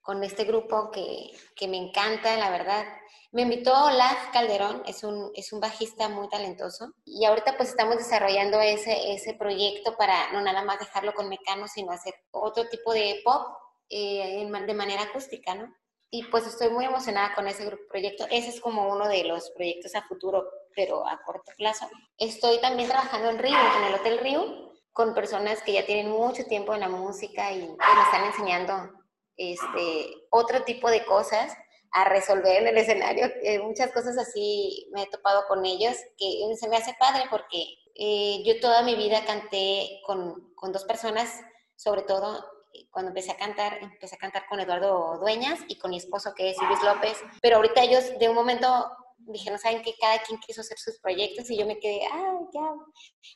con 0.00 0.24
este 0.24 0.44
grupo 0.44 0.90
que, 0.90 1.30
que, 1.54 1.68
me 1.68 1.76
encanta, 1.76 2.36
la 2.36 2.50
verdad. 2.50 2.84
Me 3.32 3.42
invitó 3.42 3.72
Olaf 3.84 4.32
Calderón, 4.32 4.82
es 4.86 5.04
un, 5.04 5.30
es 5.34 5.52
un 5.52 5.60
bajista 5.60 6.08
muy 6.08 6.28
talentoso. 6.28 6.92
Y 7.04 7.24
ahorita 7.24 7.56
pues 7.56 7.70
estamos 7.70 7.96
desarrollando 7.98 8.60
ese, 8.60 9.12
ese 9.12 9.34
proyecto 9.34 9.96
para 9.96 10.32
no 10.32 10.40
nada 10.40 10.62
más 10.64 10.78
dejarlo 10.80 11.14
con 11.14 11.28
Mecano, 11.28 11.68
sino 11.68 11.92
hacer 11.92 12.14
otro 12.32 12.68
tipo 12.68 12.92
de 12.92 13.20
pop 13.24 13.56
eh, 13.88 14.48
de 14.66 14.74
manera 14.74 15.02
acústica, 15.02 15.54
¿no? 15.54 15.72
y 16.10 16.24
pues 16.24 16.46
estoy 16.46 16.70
muy 16.70 16.84
emocionada 16.84 17.34
con 17.34 17.46
ese 17.46 17.70
proyecto. 17.88 18.26
Ese 18.30 18.50
es 18.50 18.60
como 18.60 18.88
uno 18.90 19.08
de 19.08 19.24
los 19.24 19.50
proyectos 19.50 19.94
a 19.94 20.06
futuro, 20.06 20.48
pero 20.76 21.08
a 21.08 21.20
corto 21.22 21.50
plazo. 21.56 21.88
Estoy 22.18 22.60
también 22.60 22.88
trabajando 22.88 23.30
en 23.30 23.38
Río, 23.38 23.56
en 23.78 23.84
el 23.84 23.94
Hotel 23.94 24.18
Río, 24.18 24.72
con 24.92 25.14
personas 25.14 25.62
que 25.62 25.72
ya 25.72 25.84
tienen 25.84 26.10
mucho 26.10 26.44
tiempo 26.44 26.74
en 26.74 26.80
la 26.80 26.88
música 26.88 27.50
y 27.52 27.62
me 27.62 28.02
están 28.04 28.24
enseñando 28.24 28.90
este, 29.36 30.28
otro 30.30 30.62
tipo 30.62 30.90
de 30.90 31.04
cosas 31.04 31.56
a 31.92 32.04
resolver 32.04 32.62
en 32.62 32.68
el 32.68 32.78
escenario. 32.78 33.26
Eh, 33.42 33.58
muchas 33.58 33.90
cosas 33.92 34.16
así 34.18 34.88
me 34.92 35.02
he 35.02 35.06
topado 35.06 35.46
con 35.48 35.64
ellos, 35.64 35.96
que 36.16 36.42
se 36.56 36.68
me 36.68 36.76
hace 36.76 36.94
padre 36.98 37.24
porque 37.30 37.64
eh, 37.94 38.42
yo 38.44 38.60
toda 38.60 38.82
mi 38.82 38.94
vida 38.94 39.24
canté 39.24 40.00
con, 40.06 40.54
con 40.54 40.72
dos 40.72 40.84
personas, 40.84 41.40
sobre 41.74 42.02
todo 42.02 42.44
cuando 42.90 43.10
empecé 43.10 43.32
a 43.32 43.36
cantar, 43.36 43.78
empecé 43.80 44.16
a 44.16 44.18
cantar 44.18 44.46
con 44.48 44.60
Eduardo 44.60 45.18
Dueñas 45.18 45.60
y 45.68 45.78
con 45.78 45.90
mi 45.90 45.96
esposo 45.96 46.34
que 46.34 46.50
es 46.50 46.56
Luis 46.62 46.82
López, 46.82 47.18
pero 47.40 47.56
ahorita 47.56 47.82
ellos 47.82 48.18
de 48.18 48.28
un 48.28 48.34
momento 48.34 48.66
dijeron, 49.18 49.58
¿saben 49.58 49.82
que 49.82 49.94
Cada 50.00 50.18
quien 50.20 50.38
quiso 50.40 50.60
hacer 50.60 50.78
sus 50.78 50.98
proyectos 51.00 51.50
y 51.50 51.58
yo 51.58 51.66
me 51.66 51.78
quedé, 51.78 52.06
ah, 52.12 52.38
ya. 52.52 52.74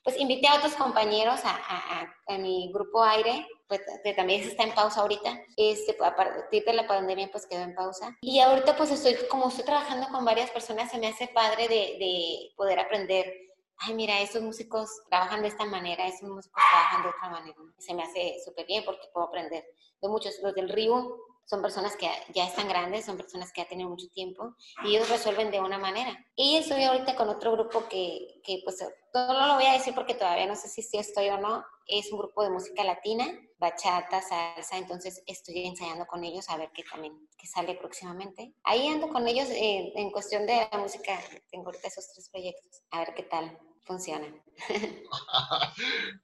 Pues 0.04 0.18
invité 0.18 0.48
a 0.48 0.56
otros 0.56 0.74
compañeros 0.74 1.40
a, 1.44 1.56
a, 1.56 2.14
a, 2.28 2.38
mi 2.38 2.70
grupo 2.72 3.02
Aire, 3.02 3.46
pues 3.68 3.80
que 4.04 4.14
también 4.14 4.42
está 4.42 4.64
en 4.64 4.74
pausa 4.74 5.00
ahorita, 5.00 5.40
este, 5.56 5.96
a 6.04 6.14
partir 6.14 6.64
de 6.64 6.72
la 6.72 6.86
pandemia 6.86 7.30
pues 7.30 7.46
quedó 7.46 7.62
en 7.62 7.74
pausa. 7.74 8.16
Y 8.20 8.40
ahorita 8.40 8.76
pues 8.76 8.90
estoy, 8.90 9.16
como 9.28 9.48
estoy 9.48 9.64
trabajando 9.64 10.08
con 10.08 10.24
varias 10.24 10.50
personas, 10.50 10.90
se 10.90 10.98
me 10.98 11.08
hace 11.08 11.28
padre 11.28 11.68
de, 11.68 11.96
de 11.98 12.52
poder 12.56 12.78
aprender 12.78 13.50
ay, 13.80 13.94
mira, 13.94 14.20
estos 14.20 14.42
músicos 14.42 14.90
trabajan 15.08 15.42
de 15.42 15.48
esta 15.48 15.64
manera, 15.64 16.06
estos 16.06 16.28
músicos 16.28 16.62
trabajan 16.70 17.02
de 17.02 17.08
otra 17.08 17.30
manera. 17.30 17.56
Se 17.78 17.94
me 17.94 18.02
hace 18.02 18.36
súper 18.44 18.66
bien 18.66 18.84
porque 18.84 19.08
puedo 19.12 19.26
aprender 19.26 19.64
de 20.00 20.08
muchos. 20.08 20.38
Los 20.42 20.54
del 20.54 20.68
Río 20.68 21.16
son 21.50 21.62
personas 21.62 21.96
que 21.96 22.08
ya 22.32 22.46
están 22.46 22.68
grandes, 22.68 23.06
son 23.06 23.16
personas 23.16 23.52
que 23.52 23.62
ya 23.62 23.68
tienen 23.68 23.88
mucho 23.88 24.06
tiempo 24.10 24.54
y 24.84 24.94
ellos 24.94 25.08
resuelven 25.08 25.50
de 25.50 25.58
una 25.58 25.78
manera. 25.78 26.16
Y 26.36 26.56
estoy 26.56 26.84
ahorita 26.84 27.16
con 27.16 27.28
otro 27.28 27.50
grupo 27.50 27.88
que, 27.88 28.40
que 28.44 28.60
pues 28.62 28.78
no 29.12 29.46
lo 29.48 29.54
voy 29.54 29.66
a 29.66 29.72
decir 29.72 29.92
porque 29.92 30.14
todavía 30.14 30.46
no 30.46 30.54
sé 30.54 30.68
si 30.68 30.80
sí 30.80 30.96
estoy 30.96 31.28
o 31.28 31.38
no. 31.38 31.64
Es 31.88 32.12
un 32.12 32.20
grupo 32.20 32.44
de 32.44 32.50
música 32.50 32.84
latina, 32.84 33.26
bachata, 33.58 34.22
salsa, 34.22 34.78
entonces 34.78 35.24
estoy 35.26 35.66
ensayando 35.66 36.06
con 36.06 36.22
ellos 36.22 36.48
a 36.48 36.56
ver 36.56 36.70
qué 36.72 36.84
también, 36.84 37.18
qué 37.36 37.48
sale 37.48 37.74
próximamente. 37.74 38.54
Ahí 38.62 38.86
ando 38.86 39.08
con 39.08 39.26
ellos 39.26 39.48
eh, 39.50 39.92
en 39.96 40.12
cuestión 40.12 40.46
de 40.46 40.68
la 40.70 40.78
música, 40.78 41.18
tengo 41.50 41.66
ahorita 41.66 41.88
esos 41.88 42.12
tres 42.12 42.28
proyectos, 42.28 42.82
a 42.92 43.00
ver 43.00 43.12
qué 43.14 43.24
tal 43.24 43.58
funciona. 43.84 44.26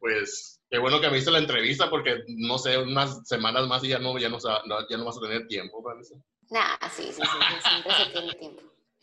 pues 0.00 0.60
qué 0.70 0.78
bueno 0.78 1.00
que 1.00 1.10
me 1.10 1.18
hizo 1.18 1.30
la 1.30 1.38
entrevista 1.38 1.88
porque 1.90 2.22
no 2.28 2.58
sé, 2.58 2.78
unas 2.78 3.26
semanas 3.26 3.66
más 3.66 3.82
y 3.84 3.88
ya 3.88 3.98
no, 3.98 4.18
ya 4.18 4.28
no, 4.28 4.38
ya 4.38 4.96
no 4.96 5.04
vas 5.04 5.18
a 5.18 5.20
tener 5.20 5.46
tiempo, 5.46 5.82
parece. 5.82 6.14
Nah, 6.50 6.76
sí, 6.90 7.12
sí, 7.12 7.22
sí, 7.22 7.68
siempre 7.68 7.92
se 7.94 8.10
tiene 8.12 8.34
tiempo. 8.34 8.62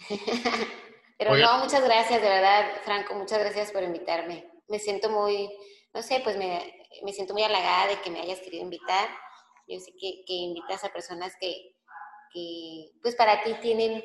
Pero 1.18 1.38
no, 1.38 1.60
muchas 1.60 1.84
gracias, 1.84 2.22
de 2.22 2.28
verdad, 2.28 2.82
Franco, 2.84 3.16
muchas 3.16 3.40
gracias 3.40 3.72
por 3.72 3.84
invitarme. 3.84 4.50
Me 4.68 4.80
siento 4.80 5.10
muy, 5.10 5.50
no 5.94 6.02
sé, 6.02 6.22
pues 6.24 6.38
me, 6.38 6.74
me 7.04 7.14
siento 7.14 7.34
muy 7.34 7.44
halagada 7.44 7.88
de 7.88 8.02
que 8.02 8.10
me 8.10 8.20
hayas 8.20 8.40
querido 8.40 8.64
invitar 8.64 9.10
yo 9.68 9.80
sé 9.80 9.92
que, 10.00 10.24
que 10.26 10.34
invitas 10.34 10.84
a 10.84 10.92
personas 10.92 11.34
que, 11.40 11.76
que, 12.32 12.92
pues 13.02 13.16
para 13.16 13.44
ti 13.44 13.54
tienen 13.62 14.04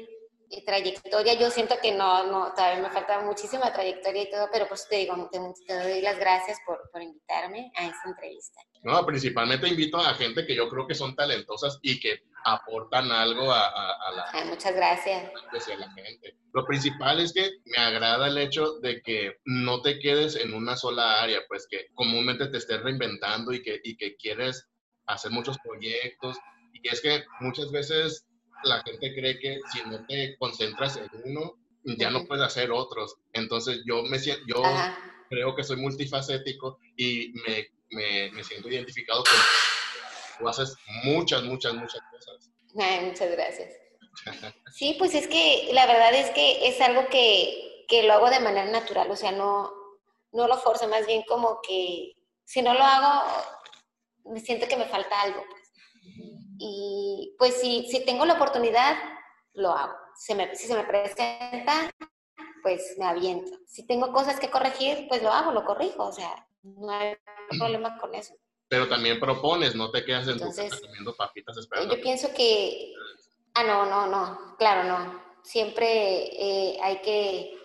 trayectoria, 0.64 1.34
yo 1.34 1.50
siento 1.50 1.76
que 1.80 1.92
no, 1.92 2.26
no, 2.26 2.52
todavía 2.54 2.82
me 2.82 2.90
falta 2.90 3.20
muchísima 3.20 3.72
trayectoria 3.72 4.22
y 4.22 4.30
todo, 4.30 4.48
pero 4.52 4.66
pues 4.66 4.86
te 4.88 4.96
digo, 4.96 5.28
te, 5.30 5.38
doy 5.38 6.00
las 6.00 6.18
gracias 6.18 6.58
por, 6.66 6.88
por, 6.90 7.02
invitarme 7.02 7.70
a 7.76 7.86
esta 7.86 8.08
entrevista. 8.08 8.60
No, 8.82 9.04
principalmente 9.04 9.68
invito 9.68 9.98
a 9.98 10.14
gente 10.14 10.46
que 10.46 10.54
yo 10.54 10.68
creo 10.68 10.86
que 10.86 10.94
son 10.94 11.14
talentosas 11.14 11.78
y 11.82 12.00
que 12.00 12.22
aportan 12.44 13.10
algo 13.10 13.52
a, 13.52 13.68
a, 13.68 14.12
la, 14.12 14.44
muchas 14.46 14.74
gracias. 14.74 15.24
A 15.24 15.76
la 15.76 15.90
gente. 15.92 16.36
Lo 16.52 16.64
principal 16.64 17.20
es 17.20 17.32
que 17.32 17.50
me 17.64 17.78
agrada 17.82 18.28
el 18.28 18.38
hecho 18.38 18.78
de 18.80 19.02
que 19.02 19.38
no 19.44 19.82
te 19.82 19.98
quedes 19.98 20.36
en 20.36 20.54
una 20.54 20.76
sola 20.76 21.22
área, 21.22 21.40
pues 21.48 21.66
que 21.68 21.88
comúnmente 21.94 22.46
te 22.46 22.58
estés 22.58 22.82
reinventando 22.82 23.52
y 23.52 23.62
que, 23.62 23.80
y 23.82 23.96
que 23.96 24.16
quieres 24.16 24.66
hacer 25.06 25.30
muchos 25.30 25.58
proyectos. 25.58 26.38
Y 26.72 26.88
es 26.88 27.00
que 27.00 27.24
muchas 27.40 27.70
veces 27.70 28.27
la 28.64 28.82
gente 28.82 29.14
cree 29.14 29.38
que 29.38 29.60
si 29.72 29.82
no 29.88 30.04
te 30.06 30.36
concentras 30.38 30.96
en 30.96 31.08
uno, 31.24 31.54
ya 31.84 32.10
no 32.10 32.24
puedes 32.26 32.44
hacer 32.44 32.70
otros. 32.70 33.16
Entonces 33.32 33.82
yo 33.86 34.02
me 34.02 34.18
siento, 34.18 34.44
yo 34.46 34.62
creo 35.28 35.54
que 35.54 35.64
soy 35.64 35.76
multifacético 35.76 36.78
y 36.96 37.32
me, 37.46 37.68
me, 37.90 38.30
me, 38.32 38.44
siento 38.44 38.68
identificado 38.68 39.22
con 39.24 39.38
tú 40.38 40.48
haces 40.48 40.76
muchas, 41.04 41.42
muchas, 41.42 41.74
muchas 41.74 42.00
cosas. 42.10 42.50
muchas 42.72 43.30
gracias. 43.30 43.74
Sí, 44.72 44.96
pues 44.98 45.14
es 45.14 45.26
que 45.28 45.70
la 45.72 45.86
verdad 45.86 46.14
es 46.14 46.30
que 46.30 46.68
es 46.68 46.80
algo 46.80 47.06
que, 47.08 47.84
que 47.88 48.02
lo 48.02 48.14
hago 48.14 48.30
de 48.30 48.40
manera 48.40 48.70
natural, 48.70 49.10
o 49.10 49.16
sea, 49.16 49.32
no, 49.32 49.72
no 50.32 50.48
lo 50.48 50.58
forzo, 50.58 50.88
más 50.88 51.06
bien 51.06 51.22
como 51.26 51.60
que 51.66 52.12
si 52.44 52.62
no 52.62 52.74
lo 52.74 52.82
hago, 52.82 53.24
me 54.24 54.40
siento 54.40 54.66
que 54.66 54.76
me 54.76 54.86
falta 54.86 55.20
algo. 55.20 55.44
Y 56.58 57.36
pues 57.38 57.54
si, 57.54 57.88
si 57.88 58.04
tengo 58.04 58.26
la 58.26 58.34
oportunidad, 58.34 58.96
lo 59.54 59.70
hago. 59.70 59.94
Si, 60.16 60.34
si 60.54 60.66
se 60.66 60.74
me 60.74 60.84
presenta, 60.84 61.90
pues 62.62 62.96
me 62.98 63.06
aviento. 63.06 63.52
Si 63.66 63.86
tengo 63.86 64.12
cosas 64.12 64.40
que 64.40 64.50
corregir, 64.50 65.06
pues 65.08 65.22
lo 65.22 65.30
hago, 65.30 65.52
lo 65.52 65.64
corrijo. 65.64 66.04
O 66.04 66.12
sea, 66.12 66.46
no 66.62 66.90
hay 66.90 67.16
problema 67.58 67.96
con 67.98 68.14
eso. 68.14 68.34
Pero 68.68 68.88
también 68.88 69.18
propones, 69.18 69.74
no 69.74 69.90
te 69.90 70.04
quedas 70.04 70.28
en 70.28 70.38
tu 70.38 70.44
casa 70.48 70.78
comiendo 70.80 71.14
papitas 71.16 71.56
esperando. 71.56 71.94
Yo 71.94 72.02
pienso 72.02 72.28
que... 72.34 72.92
Ah, 73.54 73.64
no, 73.64 73.86
no, 73.86 74.06
no, 74.06 74.56
claro, 74.58 74.84
no. 74.84 75.22
Siempre 75.42 75.86
eh, 75.86 76.78
hay 76.82 77.00
que 77.00 77.58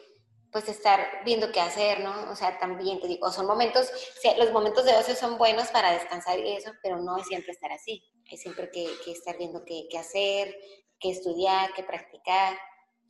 pues 0.53 0.69
estar 0.69 1.23
viendo 1.25 1.51
qué 1.51 1.59
hacer, 1.59 1.99
¿no? 2.01 2.31
O 2.31 2.35
sea, 2.35 2.59
también 2.59 3.01
te 3.01 3.07
digo, 3.07 3.31
son 3.31 3.47
momentos, 3.47 3.89
los 4.37 4.51
momentos 4.51 4.85
de 4.85 4.93
ocio 4.93 5.15
son 5.15 5.37
buenos 5.39 5.69
para 5.69 5.91
descansar 5.91 6.39
y 6.39 6.55
eso, 6.55 6.71
pero 6.83 7.01
no 7.01 7.17
es 7.17 7.25
siempre 7.25 7.51
estar 7.51 7.71
así. 7.71 8.03
Hay 8.29 8.37
siempre 8.37 8.69
que, 8.71 9.11
estar 9.11 9.37
viendo 9.37 9.63
qué, 9.65 9.87
qué, 9.89 9.97
hacer, 9.97 10.55
qué 10.99 11.11
estudiar, 11.11 11.73
qué 11.73 11.83
practicar, 11.83 12.57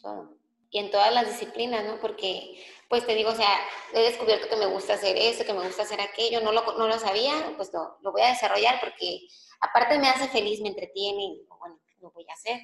todo. 0.01 0.37
Y 0.69 0.79
en 0.79 0.89
todas 0.89 1.13
las 1.13 1.27
disciplinas, 1.27 1.85
¿no? 1.85 1.99
Porque, 1.99 2.65
pues 2.89 3.05
te 3.05 3.13
digo, 3.13 3.29
o 3.29 3.35
sea, 3.35 3.59
he 3.93 4.01
descubierto 4.01 4.49
que 4.49 4.55
me 4.55 4.65
gusta 4.65 4.95
hacer 4.95 5.17
eso, 5.17 5.45
que 5.45 5.53
me 5.53 5.65
gusta 5.65 5.83
hacer 5.83 6.01
aquello, 6.01 6.41
no 6.41 6.51
lo, 6.51 6.63
no 6.77 6.87
lo 6.87 6.99
sabía, 6.99 7.53
pues 7.57 7.71
lo, 7.73 7.97
lo 8.01 8.11
voy 8.11 8.21
a 8.21 8.29
desarrollar 8.29 8.79
porque 8.79 9.27
aparte 9.61 9.99
me 9.99 10.09
hace 10.09 10.27
feliz, 10.29 10.61
me 10.61 10.69
entretiene 10.69 11.23
y 11.23 11.45
bueno, 11.59 11.79
lo 12.01 12.11
voy 12.11 12.25
a 12.29 12.33
hacer. 12.33 12.61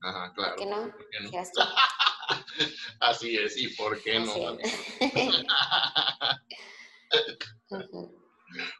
Ajá, 0.00 0.32
claro. 0.34 0.56
¿Por 0.56 0.64
qué 0.64 0.70
no? 0.70 0.94
Así 3.00 3.36
es, 3.36 3.56
¿y 3.56 3.68
por 3.76 4.00
qué 4.02 4.20
no? 4.20 4.32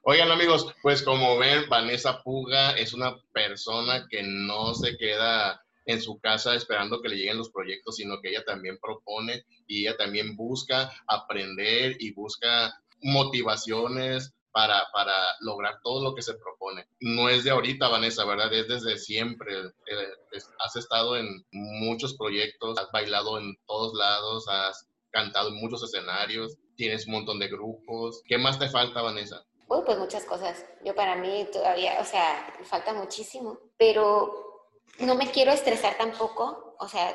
Oigan 0.02 0.30
amigos, 0.30 0.74
pues 0.82 1.02
como 1.02 1.38
ven, 1.38 1.68
Vanessa 1.68 2.22
Puga 2.22 2.72
es 2.72 2.94
una 2.94 3.16
persona 3.32 4.06
que 4.08 4.22
no 4.22 4.74
se 4.74 4.96
queda 4.96 5.62
en 5.86 6.02
su 6.02 6.18
casa 6.20 6.54
esperando 6.54 7.00
que 7.00 7.08
le 7.08 7.16
lleguen 7.16 7.38
los 7.38 7.50
proyectos, 7.50 7.96
sino 7.96 8.20
que 8.20 8.28
ella 8.28 8.44
también 8.44 8.78
propone 8.78 9.44
y 9.66 9.86
ella 9.86 9.96
también 9.96 10.36
busca 10.36 10.92
aprender 11.06 11.96
y 11.98 12.12
busca 12.12 12.78
motivaciones 13.02 14.34
para, 14.52 14.90
para 14.92 15.14
lograr 15.40 15.80
todo 15.82 16.02
lo 16.02 16.14
que 16.14 16.22
se 16.22 16.34
propone. 16.34 16.86
No 17.00 17.28
es 17.28 17.44
de 17.44 17.50
ahorita, 17.50 17.88
Vanessa, 17.88 18.24
¿verdad? 18.24 18.52
Es 18.52 18.68
desde 18.68 18.98
siempre. 18.98 19.54
Eh, 19.56 20.40
has 20.58 20.76
estado 20.76 21.16
en 21.16 21.46
muchos 21.52 22.16
proyectos, 22.16 22.78
has 22.78 22.90
bailado 22.90 23.38
en 23.38 23.56
todos 23.66 23.94
lados, 23.94 24.48
has 24.48 24.88
cantado 25.10 25.48
en 25.48 25.56
muchos 25.56 25.82
escenarios, 25.82 26.56
tienes 26.76 27.06
un 27.06 27.14
montón 27.14 27.38
de 27.38 27.48
grupos. 27.48 28.22
¿Qué 28.26 28.36
más 28.36 28.58
te 28.58 28.68
falta, 28.68 29.00
Vanessa? 29.00 29.44
Pues 29.68 29.98
muchas 29.98 30.24
cosas. 30.24 30.64
Yo 30.84 30.94
para 30.94 31.14
mí 31.14 31.46
todavía, 31.52 31.98
o 32.00 32.04
sea, 32.04 32.54
falta 32.64 32.92
muchísimo, 32.94 33.58
pero 33.76 34.66
no 35.00 35.14
me 35.14 35.30
quiero 35.30 35.52
estresar 35.52 35.96
tampoco, 35.96 36.74
o 36.78 36.88
sea, 36.88 37.14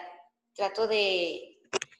trato 0.53 0.87
de, 0.87 1.59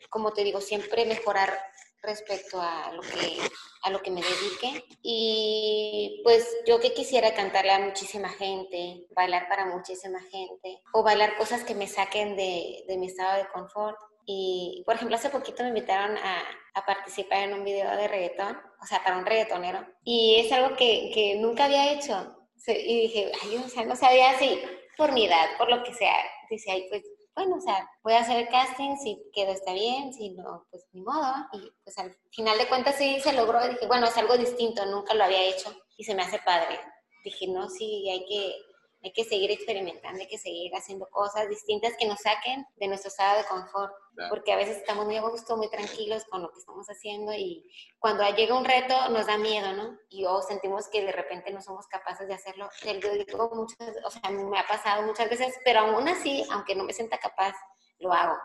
como 0.10 0.32
te 0.32 0.44
digo, 0.44 0.62
siempre 0.62 1.06
mejorar 1.06 1.60
respecto 2.02 2.62
a 2.62 2.92
lo 2.94 3.02
que 3.02 3.40
a 3.84 3.90
lo 3.90 4.02
que 4.02 4.12
me 4.12 4.22
dedique 4.22 4.86
y 5.02 6.22
pues 6.24 6.58
yo 6.66 6.80
que 6.80 6.94
quisiera 6.94 7.34
cantarle 7.34 7.72
a 7.72 7.80
muchísima 7.80 8.30
gente, 8.30 9.08
bailar 9.14 9.50
para 9.50 9.66
muchísima 9.66 10.22
gente 10.22 10.82
o 10.94 11.04
bailar 11.04 11.38
cosas 11.38 11.64
que 11.64 11.76
me 11.76 11.88
saquen 11.88 12.38
de, 12.38 12.86
de 12.88 12.98
mi 12.98 13.08
estado 13.08 13.38
de 13.38 13.50
confort. 13.50 13.98
Y, 14.26 14.84
por 14.86 14.96
ejemplo, 14.96 15.18
hace 15.18 15.30
poquito 15.30 15.64
me 15.64 15.70
invitaron 15.70 16.18
a, 16.18 16.44
a, 16.76 16.86
participar 16.86 17.40
en 17.40 17.56
un 17.56 17.66
video 17.66 17.94
de 17.98 18.08
reggaetón, 18.08 18.58
o 18.84 18.86
sea, 18.86 19.04
para 19.04 19.18
un 19.18 19.26
reggaetonero. 19.26 19.80
Y 20.04 20.36
es 20.40 20.52
algo 20.52 20.76
que, 20.76 21.12
que 21.14 21.36
nunca 21.36 21.66
había 21.66 21.94
hecho. 21.94 22.36
Y 22.68 23.02
dije, 23.02 23.32
ay, 23.42 23.58
o 23.58 23.70
sea, 23.70 23.86
no 23.86 23.96
sabía 23.96 24.38
si 24.38 24.62
por 24.98 25.12
mi 25.14 25.26
edad, 25.26 25.58
por 25.58 25.70
lo 25.70 25.84
que 25.84 25.94
sea. 25.94 26.16
Dice, 26.50 26.72
ay, 26.72 26.86
pues 26.90 27.04
bueno, 27.36 27.56
o 27.56 27.62
sea, 27.62 27.90
voy 28.04 28.14
a 28.14 28.20
hacer 28.20 28.38
el 28.38 28.50
casting, 28.50 28.96
si 28.98 29.20
quedó 29.34 29.52
está 29.52 29.74
bien, 29.74 30.14
si 30.14 30.32
no, 30.32 30.68
pues 30.70 30.86
ni 30.92 31.02
modo. 31.02 31.34
Y 31.54 31.72
pues 31.84 31.98
al 31.98 32.16
final 32.32 32.58
de 32.58 32.68
cuentas 32.68 32.96
sí 32.98 33.20
se 33.22 33.34
logró. 33.34 33.68
Dije, 33.68 33.88
bueno, 33.88 34.06
es 34.08 34.18
algo 34.18 34.38
distinto, 34.38 34.86
nunca 34.86 35.14
lo 35.14 35.24
había 35.24 35.44
hecho 35.44 35.74
y 35.98 36.04
se 36.04 36.14
me 36.14 36.24
hace 36.24 36.40
padre. 36.40 36.80
Dije, 37.24 37.48
no, 37.48 37.70
sí, 37.70 38.10
hay 38.10 38.26
que, 38.26 38.56
hay 39.04 39.12
que 39.12 39.26
seguir 39.26 39.52
experimentando, 39.52 40.22
hay 40.22 40.28
que 40.28 40.38
seguir 40.38 40.74
haciendo 40.76 41.10
cosas 41.10 41.50
distintas 41.50 41.94
que 42.00 42.08
nos 42.08 42.22
saquen 42.22 42.66
de 42.78 42.88
nuestro 42.88 43.10
estado 43.10 43.40
de 43.40 43.46
confort, 43.46 43.94
porque 44.30 44.54
a 44.54 44.56
veces 44.56 44.78
estamos 44.78 45.06
muy 45.06 45.18
a 45.18 45.22
gusto, 45.22 45.58
muy 45.58 45.70
tranquilos 45.70 46.24
con 46.30 46.42
lo 46.42 46.52
que 46.52 46.60
estamos 46.60 46.88
haciendo 46.88 47.34
y 47.34 47.70
cuando 48.00 48.24
llega 48.36 48.58
un 48.58 48.64
reto 48.64 49.10
nos 49.10 49.28
da 49.28 49.38
miedo, 49.38 49.74
¿no? 49.74 49.98
Y 50.10 50.24
o 50.26 50.42
sentimos 50.42 50.88
que 50.88 51.04
de 51.04 51.12
repente 51.12 51.52
no 51.52 51.62
somos 51.62 51.86
capaces 51.88 52.28
de 52.28 52.34
hacerlo. 52.34 52.70
Yo 52.82 53.12
digo 53.12 53.52
muchas, 53.54 53.94
o 54.06 54.10
sea, 54.10 54.30
me 54.30 54.58
ha 54.58 54.68
pasado 54.68 55.04
muchas 55.04 55.30
veces, 55.30 55.54
pero 55.66 55.82
aún 55.82 56.08
así, 56.08 56.46
aunque 56.52 56.76
no 56.76 56.86
me 56.86 56.94
sienta 56.94 57.18
capaz, 57.18 57.56
lo 58.00 58.14
hago. 58.14 58.38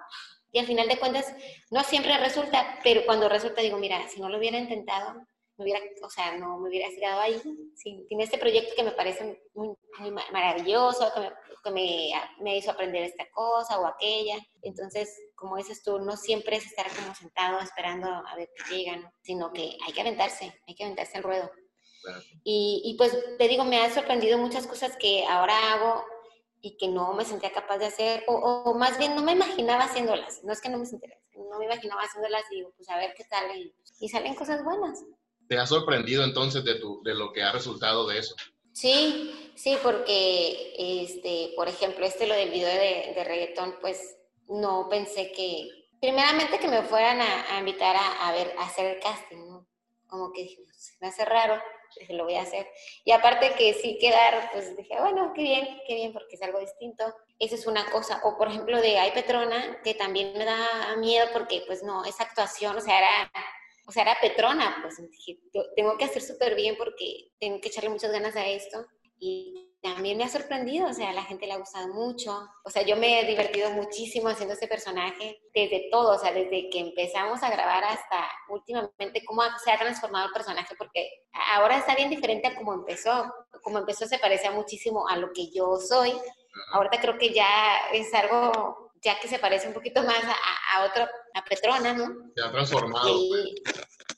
Y 0.50 0.58
al 0.58 0.66
final 0.66 0.88
de 0.88 0.98
cuentas, 0.98 1.32
no 1.70 1.84
siempre 1.84 2.16
resulta, 2.18 2.80
pero 2.82 3.02
cuando 3.04 3.28
resulta 3.28 3.60
digo, 3.60 3.78
mira, 3.78 4.08
si 4.08 4.20
no 4.20 4.28
lo 4.28 4.38
hubiera 4.38 4.58
intentado, 4.58 5.26
me 5.58 5.64
hubiera, 5.64 5.80
o 6.02 6.10
sea, 6.10 6.38
no 6.38 6.58
me 6.58 6.68
hubiera 6.68 6.88
quedado 6.88 7.20
ahí. 7.20 7.40
Sí, 7.74 8.04
tiene 8.08 8.24
este 8.24 8.38
proyecto 8.38 8.74
que 8.76 8.84
me 8.84 8.92
parece 8.92 9.42
muy, 9.54 9.76
maravilloso, 10.32 11.12
que, 11.12 11.20
me, 11.20 11.32
que 11.64 12.42
me, 12.42 12.56
hizo 12.56 12.70
aprender 12.70 13.02
esta 13.02 13.28
cosa 13.32 13.80
o 13.80 13.86
aquella. 13.86 14.36
Entonces, 14.62 15.12
como 15.34 15.56
dices 15.56 15.82
tú, 15.82 15.98
no 15.98 16.16
siempre 16.16 16.56
es 16.56 16.66
estar 16.66 16.86
como 16.94 17.12
sentado 17.14 17.58
esperando 17.58 18.06
a 18.08 18.36
ver 18.36 18.48
qué 18.54 18.76
llegan, 18.76 19.12
sino 19.20 19.52
que 19.52 19.76
hay 19.84 19.92
que 19.92 20.00
aventarse, 20.00 20.54
hay 20.66 20.74
que 20.76 20.84
aventarse 20.84 21.18
al 21.18 21.24
ruedo. 21.24 21.50
Y, 22.44 22.80
y, 22.84 22.96
pues 22.96 23.16
te 23.36 23.48
digo, 23.48 23.64
me 23.64 23.80
ha 23.80 23.92
sorprendido 23.92 24.38
muchas 24.38 24.66
cosas 24.66 24.96
que 24.96 25.26
ahora 25.26 25.74
hago 25.74 26.04
y 26.60 26.76
que 26.76 26.86
no 26.86 27.12
me 27.14 27.24
sentía 27.24 27.52
capaz 27.52 27.78
de 27.78 27.86
hacer, 27.86 28.24
o, 28.28 28.34
o, 28.34 28.74
más 28.74 28.96
bien 28.96 29.16
no 29.16 29.22
me 29.22 29.32
imaginaba 29.32 29.84
haciéndolas. 29.84 30.42
No 30.44 30.52
es 30.52 30.60
que 30.60 30.68
no 30.68 30.78
me 30.78 30.86
sentía, 30.86 31.18
no 31.34 31.58
me 31.58 31.64
imaginaba 31.64 32.02
haciéndolas 32.02 32.44
y 32.52 32.56
digo, 32.56 32.72
pues 32.76 32.88
a 32.88 32.96
ver 32.96 33.12
qué 33.16 33.24
tal. 33.24 33.56
Y, 33.56 33.74
y 33.98 34.08
salen 34.08 34.36
cosas 34.36 34.64
buenas. 34.64 35.04
¿Te 35.48 35.58
ha 35.58 35.66
sorprendido 35.66 36.24
entonces 36.24 36.64
de, 36.64 36.74
tu, 36.76 37.02
de 37.02 37.14
lo 37.14 37.32
que 37.32 37.42
ha 37.42 37.52
resultado 37.52 38.06
de 38.06 38.18
eso? 38.18 38.36
Sí, 38.72 39.52
sí, 39.56 39.76
porque, 39.82 40.74
este, 40.78 41.52
por 41.56 41.68
ejemplo, 41.68 42.04
este 42.04 42.26
lo 42.26 42.34
del 42.34 42.50
video 42.50 42.68
de, 42.68 43.12
de 43.14 43.24
reggaetón, 43.24 43.76
pues 43.80 44.16
no 44.48 44.88
pensé 44.88 45.32
que, 45.32 45.88
primeramente 46.00 46.58
que 46.58 46.68
me 46.68 46.82
fueran 46.82 47.20
a, 47.20 47.58
invitar 47.58 47.96
a, 47.96 48.28
hacer 48.62 48.96
el 48.96 49.00
casting, 49.00 49.48
¿no? 49.48 49.66
Como 50.06 50.32
que 50.32 50.42
dije, 50.42 50.62
pues, 50.64 50.96
me 51.00 51.08
hace 51.08 51.24
raro, 51.24 51.60
dije, 51.98 52.14
lo 52.14 52.24
voy 52.24 52.34
a 52.34 52.42
hacer. 52.42 52.66
Y 53.04 53.12
aparte 53.12 53.54
que 53.54 53.74
sí 53.74 53.98
quedar, 54.00 54.50
pues 54.52 54.76
dije, 54.76 54.96
bueno, 55.00 55.32
qué 55.34 55.42
bien, 55.42 55.80
qué 55.86 55.94
bien, 55.94 56.12
porque 56.12 56.36
es 56.36 56.42
algo 56.42 56.60
distinto. 56.60 57.04
Esa 57.38 57.54
es 57.56 57.66
una 57.66 57.90
cosa. 57.90 58.20
O 58.24 58.36
por 58.38 58.48
ejemplo 58.48 58.80
de 58.80 58.98
Ay 58.98 59.12
Petrona, 59.12 59.80
que 59.82 59.94
también 59.94 60.32
me 60.36 60.44
da 60.44 60.96
miedo 60.96 61.26
porque 61.32 61.62
pues 61.66 61.82
no, 61.82 62.04
esa 62.04 62.24
actuación, 62.24 62.76
o 62.76 62.80
sea, 62.80 62.98
era 62.98 63.32
o 63.88 63.90
sea, 63.90 64.02
era 64.02 64.18
Petrona, 64.20 64.80
pues 64.82 64.98
dije, 65.10 65.40
tengo 65.74 65.96
que 65.96 66.04
hacer 66.04 66.20
súper 66.20 66.54
bien 66.54 66.76
porque 66.76 67.30
tengo 67.40 67.58
que 67.58 67.68
echarle 67.68 67.88
muchas 67.88 68.12
ganas 68.12 68.36
a 68.36 68.46
esto. 68.46 68.86
Y 69.18 69.74
también 69.80 70.18
me 70.18 70.24
ha 70.24 70.28
sorprendido, 70.28 70.88
o 70.88 70.92
sea, 70.92 71.10
a 71.10 71.14
la 71.14 71.24
gente 71.24 71.46
le 71.46 71.54
ha 71.54 71.58
gustado 71.58 71.88
mucho, 71.88 72.36
o 72.64 72.70
sea, 72.70 72.82
yo 72.82 72.96
me 72.96 73.20
he 73.20 73.26
divertido 73.26 73.70
muchísimo 73.70 74.28
haciendo 74.28 74.54
este 74.54 74.68
personaje, 74.68 75.40
desde 75.54 75.88
todo, 75.90 76.16
o 76.16 76.18
sea, 76.18 76.32
desde 76.32 76.68
que 76.68 76.80
empezamos 76.80 77.42
a 77.42 77.50
grabar 77.50 77.82
hasta 77.84 78.28
últimamente 78.48 79.24
cómo 79.24 79.42
se 79.64 79.72
ha 79.72 79.78
transformado 79.78 80.26
el 80.26 80.32
personaje, 80.32 80.74
porque 80.76 81.08
ahora 81.32 81.78
está 81.78 81.94
bien 81.94 82.10
diferente 82.10 82.48
a 82.48 82.56
cómo 82.56 82.74
empezó, 82.74 83.32
como 83.62 83.78
empezó 83.78 84.06
se 84.06 84.18
parecía 84.18 84.50
muchísimo 84.50 85.08
a 85.08 85.16
lo 85.16 85.32
que 85.32 85.50
yo 85.50 85.76
soy, 85.76 86.12
ahorita 86.72 87.00
creo 87.00 87.18
que 87.18 87.32
ya 87.32 87.78
es 87.92 88.12
algo, 88.14 88.87
ya 89.02 89.18
que 89.20 89.28
se 89.28 89.38
parece 89.38 89.68
un 89.68 89.74
poquito 89.74 90.02
más 90.02 90.22
a, 90.24 90.76
a 90.76 90.84
otro, 90.84 91.08
a 91.34 91.44
Petrona, 91.44 91.92
¿no? 91.92 92.30
Se 92.34 92.42
ha 92.42 92.50
transformado. 92.50 93.08
Y 93.08 93.54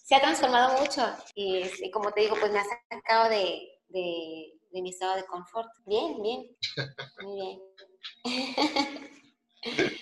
se 0.05 0.15
ha 0.15 0.21
transformado 0.21 0.81
mucho, 0.81 1.07
y, 1.35 1.91
como 1.91 2.13
te 2.13 2.23
digo, 2.23 2.37
pues 2.39 2.51
me 2.53 2.59
ha 2.59 2.65
sacado 2.91 3.29
de 3.29 3.69
de 4.73 4.83
mi 4.83 4.91
estado 4.91 5.17
de 5.17 5.25
confort. 5.25 5.69
Bien, 5.87 6.23
bien. 6.23 6.57
Muy 7.23 7.41
bien. 7.41 7.61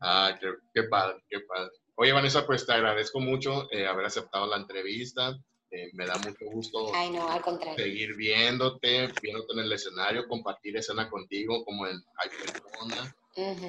ah, 0.00 0.38
qué, 0.74 0.82
padre, 0.84 1.22
qué 1.28 1.40
padre. 1.40 1.70
Oye, 1.96 2.12
Vanessa, 2.12 2.46
pues 2.46 2.64
te 2.64 2.72
agradezco 2.72 3.20
mucho 3.20 3.70
eh, 3.72 3.86
haber 3.86 4.06
aceptado 4.06 4.46
la 4.46 4.56
entrevista. 4.56 5.36
Eh, 5.70 5.90
me 5.92 6.06
da 6.06 6.16
mucho 6.16 6.46
gusto 6.50 6.94
Ay, 6.94 7.10
no, 7.10 7.28
al 7.28 7.42
contrario. 7.42 7.76
seguir 7.76 8.16
viéndote, 8.16 9.12
viéndote 9.20 9.52
en 9.52 9.58
el 9.58 9.70
escenario, 9.70 10.26
compartir 10.26 10.78
escena 10.78 11.10
contigo 11.10 11.62
como 11.66 11.86
en 11.86 12.02
Ay, 12.16 12.30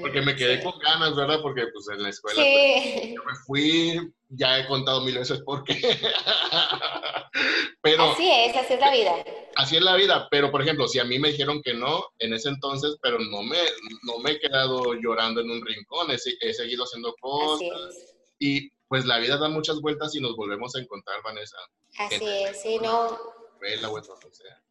porque 0.01 0.21
me 0.21 0.35
quedé 0.35 0.63
con 0.63 0.77
ganas, 0.79 1.15
¿verdad? 1.15 1.39
Porque 1.41 1.67
pues 1.73 1.87
en 1.89 2.03
la 2.03 2.09
escuela 2.09 2.41
pues, 2.41 3.13
yo 3.13 3.23
me 3.23 3.35
fui, 3.45 4.13
ya 4.29 4.59
he 4.59 4.67
contado 4.67 5.01
mil 5.01 5.17
veces 5.17 5.41
por 5.41 5.63
qué. 5.63 5.75
pero, 7.81 8.11
así 8.11 8.31
es, 8.31 8.55
así 8.55 8.73
es 8.73 8.79
la 8.79 8.91
vida. 8.91 9.15
Así 9.55 9.77
es 9.77 9.83
la 9.83 9.95
vida, 9.95 10.27
pero 10.31 10.51
por 10.51 10.61
ejemplo, 10.61 10.87
si 10.87 10.99
a 10.99 11.03
mí 11.03 11.19
me 11.19 11.31
dijeron 11.31 11.61
que 11.61 11.73
no 11.73 12.05
en 12.19 12.33
ese 12.33 12.49
entonces, 12.49 12.97
pero 13.01 13.19
no 13.19 13.43
me, 13.43 13.57
no 14.03 14.19
me 14.19 14.31
he 14.31 14.39
quedado 14.39 14.93
llorando 14.95 15.41
en 15.41 15.51
un 15.51 15.65
rincón, 15.65 16.09
he, 16.11 16.15
he 16.15 16.53
seguido 16.53 16.85
haciendo 16.85 17.13
cosas. 17.19 18.15
Y 18.39 18.69
pues 18.87 19.05
la 19.05 19.19
vida 19.19 19.37
da 19.37 19.49
muchas 19.49 19.81
vueltas 19.81 20.15
y 20.15 20.21
nos 20.21 20.35
volvemos 20.35 20.75
a 20.75 20.79
encontrar, 20.79 21.21
Vanessa. 21.23 21.57
Así 21.97 22.27
es, 22.27 22.61
sí, 22.61 22.79
no. 22.81 23.19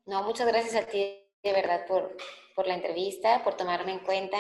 No, 0.07 0.23
muchas 0.23 0.49
gracias 0.49 0.75
a 0.75 0.87
ti 0.87 1.28
de 1.49 1.55
verdad 1.55 1.87
por, 1.87 2.17
por 2.55 2.67
la 2.67 2.75
entrevista, 2.75 3.43
por 3.43 3.55
tomarme 3.55 3.93
en 3.93 4.01
cuenta. 4.01 4.39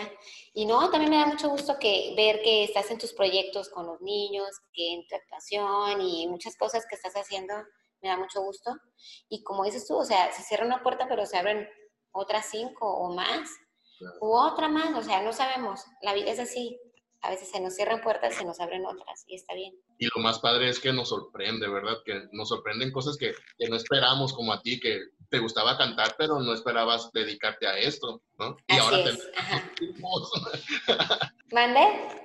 Y 0.54 0.66
no, 0.66 0.90
también 0.90 1.10
me 1.10 1.18
da 1.18 1.26
mucho 1.26 1.48
gusto 1.48 1.78
que 1.78 2.14
ver 2.16 2.40
que 2.42 2.64
estás 2.64 2.90
en 2.90 2.98
tus 2.98 3.12
proyectos 3.12 3.68
con 3.70 3.86
los 3.86 4.00
niños, 4.00 4.48
que 4.72 4.92
en 4.92 5.06
tu 5.06 5.14
actuación 5.14 6.00
y 6.00 6.26
muchas 6.28 6.56
cosas 6.56 6.84
que 6.88 6.96
estás 6.96 7.14
haciendo, 7.14 7.54
me 8.00 8.08
da 8.08 8.16
mucho 8.16 8.42
gusto. 8.42 8.70
Y 9.28 9.42
como 9.42 9.64
dices 9.64 9.86
tú, 9.86 9.96
o 9.96 10.04
sea, 10.04 10.32
se 10.32 10.42
cierra 10.42 10.66
una 10.66 10.82
puerta, 10.82 11.06
pero 11.08 11.26
se 11.26 11.36
abren 11.36 11.68
otras 12.12 12.46
cinco 12.50 12.90
o 12.90 13.14
más, 13.14 13.50
u 14.20 14.32
otra 14.32 14.68
más, 14.68 14.94
o 14.96 15.02
sea, 15.02 15.22
no 15.22 15.32
sabemos, 15.32 15.84
la 16.02 16.14
vida 16.14 16.30
es 16.30 16.38
así. 16.38 16.78
A 17.20 17.30
veces 17.30 17.50
se 17.50 17.60
nos 17.60 17.74
cierran 17.74 18.00
puertas, 18.00 18.34
se 18.34 18.44
nos 18.44 18.60
abren 18.60 18.86
otras 18.86 19.24
y 19.26 19.34
está 19.34 19.54
bien. 19.54 19.74
Y 19.98 20.06
lo 20.06 20.22
más 20.22 20.38
padre 20.38 20.68
es 20.68 20.78
que 20.78 20.92
nos 20.92 21.08
sorprende, 21.08 21.68
¿verdad? 21.68 21.98
Que 22.04 22.28
nos 22.32 22.48
sorprenden 22.48 22.92
cosas 22.92 23.16
que, 23.16 23.32
que 23.58 23.68
no 23.68 23.76
esperamos, 23.76 24.32
como 24.32 24.52
a 24.52 24.62
ti, 24.62 24.78
que 24.78 25.00
te 25.30 25.38
gustaba 25.38 25.76
cantar, 25.76 26.14
pero 26.16 26.38
no 26.40 26.52
esperabas 26.52 27.10
dedicarte 27.12 27.66
a 27.66 27.76
esto, 27.76 28.22
¿no? 28.38 28.56
Y 28.68 28.72
Así 28.74 28.80
ahora 28.80 28.98
es. 28.98 29.30
grupos. 29.80 30.32
¿Mande? 31.52 31.80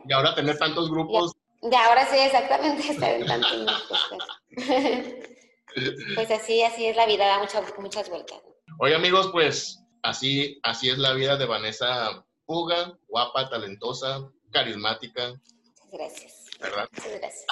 Y 0.08 0.14
ahora 0.14 0.36
tener 0.36 0.58
tantos 0.58 0.90
grupos. 0.90 1.34
Y 1.62 1.76
ahora 1.76 2.06
sí, 2.06 2.18
exactamente, 2.20 2.88
estar 2.92 3.14
en 3.14 3.26
tantos 3.26 3.66
grupos. 3.66 4.10
Pues. 4.10 5.94
pues. 6.16 6.32
así, 6.32 6.62
así 6.62 6.86
es 6.86 6.96
la 6.96 7.06
vida, 7.06 7.26
da 7.26 7.40
muchas, 7.40 7.78
muchas 7.80 8.10
vueltas. 8.10 8.42
Oye, 8.80 8.96
amigos, 8.96 9.30
pues 9.32 9.84
así, 10.04 10.60
así 10.64 10.90
es 10.90 10.98
la 10.98 11.14
vida 11.14 11.38
de 11.38 11.46
Vanessa 11.46 12.26
Puga, 12.46 12.98
guapa, 13.08 13.50
talentosa, 13.50 14.30
carismática. 14.54 15.30
Muchas 15.30 15.92
gracias. 15.92 16.46
¿Verdad? 16.62 16.88
Muchas 16.94 17.20
gracias. 17.20 17.46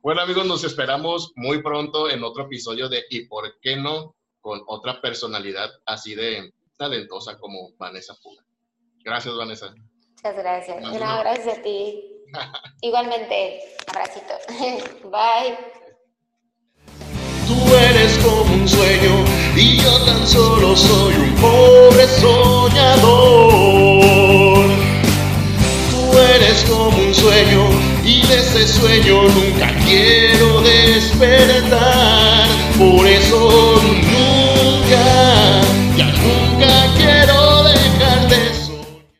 bueno 0.00 0.22
amigos, 0.22 0.46
nos 0.46 0.64
esperamos 0.64 1.32
muy 1.36 1.62
pronto 1.62 2.10
en 2.10 2.24
otro 2.24 2.46
episodio 2.46 2.88
de 2.88 3.04
¿Y 3.08 3.26
por 3.26 3.60
qué 3.60 3.76
no? 3.76 4.16
con 4.40 4.62
otra 4.66 5.00
personalidad 5.00 5.70
así 5.84 6.14
de 6.14 6.52
talentosa 6.76 7.36
como 7.38 7.72
Vanessa 7.76 8.14
Puga. 8.22 8.42
Gracias 9.04 9.36
Vanessa. 9.36 9.74
Muchas 10.10 10.36
gracias. 10.36 10.84
Un 10.84 11.02
abrazo 11.02 11.50
a 11.50 11.62
ti. 11.62 12.02
Igualmente, 12.82 13.60
abracito. 13.86 14.34
Bye. 15.10 15.58
Tú 17.46 17.74
eres 17.74 18.18
como 18.18 18.54
un 18.54 18.68
sueño 18.68 19.37
y 19.58 19.76
yo 19.78 20.00
tan 20.04 20.26
solo 20.26 20.76
soy 20.76 21.14
un 21.14 21.34
pobre 21.34 22.06
soñador 22.20 23.48
eres 26.34 26.64
como 26.68 26.96
un 26.96 27.14
sueño 27.14 27.68
y 28.04 28.26
de 28.26 28.38
ese 28.38 28.66
sueño 28.68 29.22
nunca 29.28 29.74
quiero 29.84 30.60
despertar. 30.62 32.17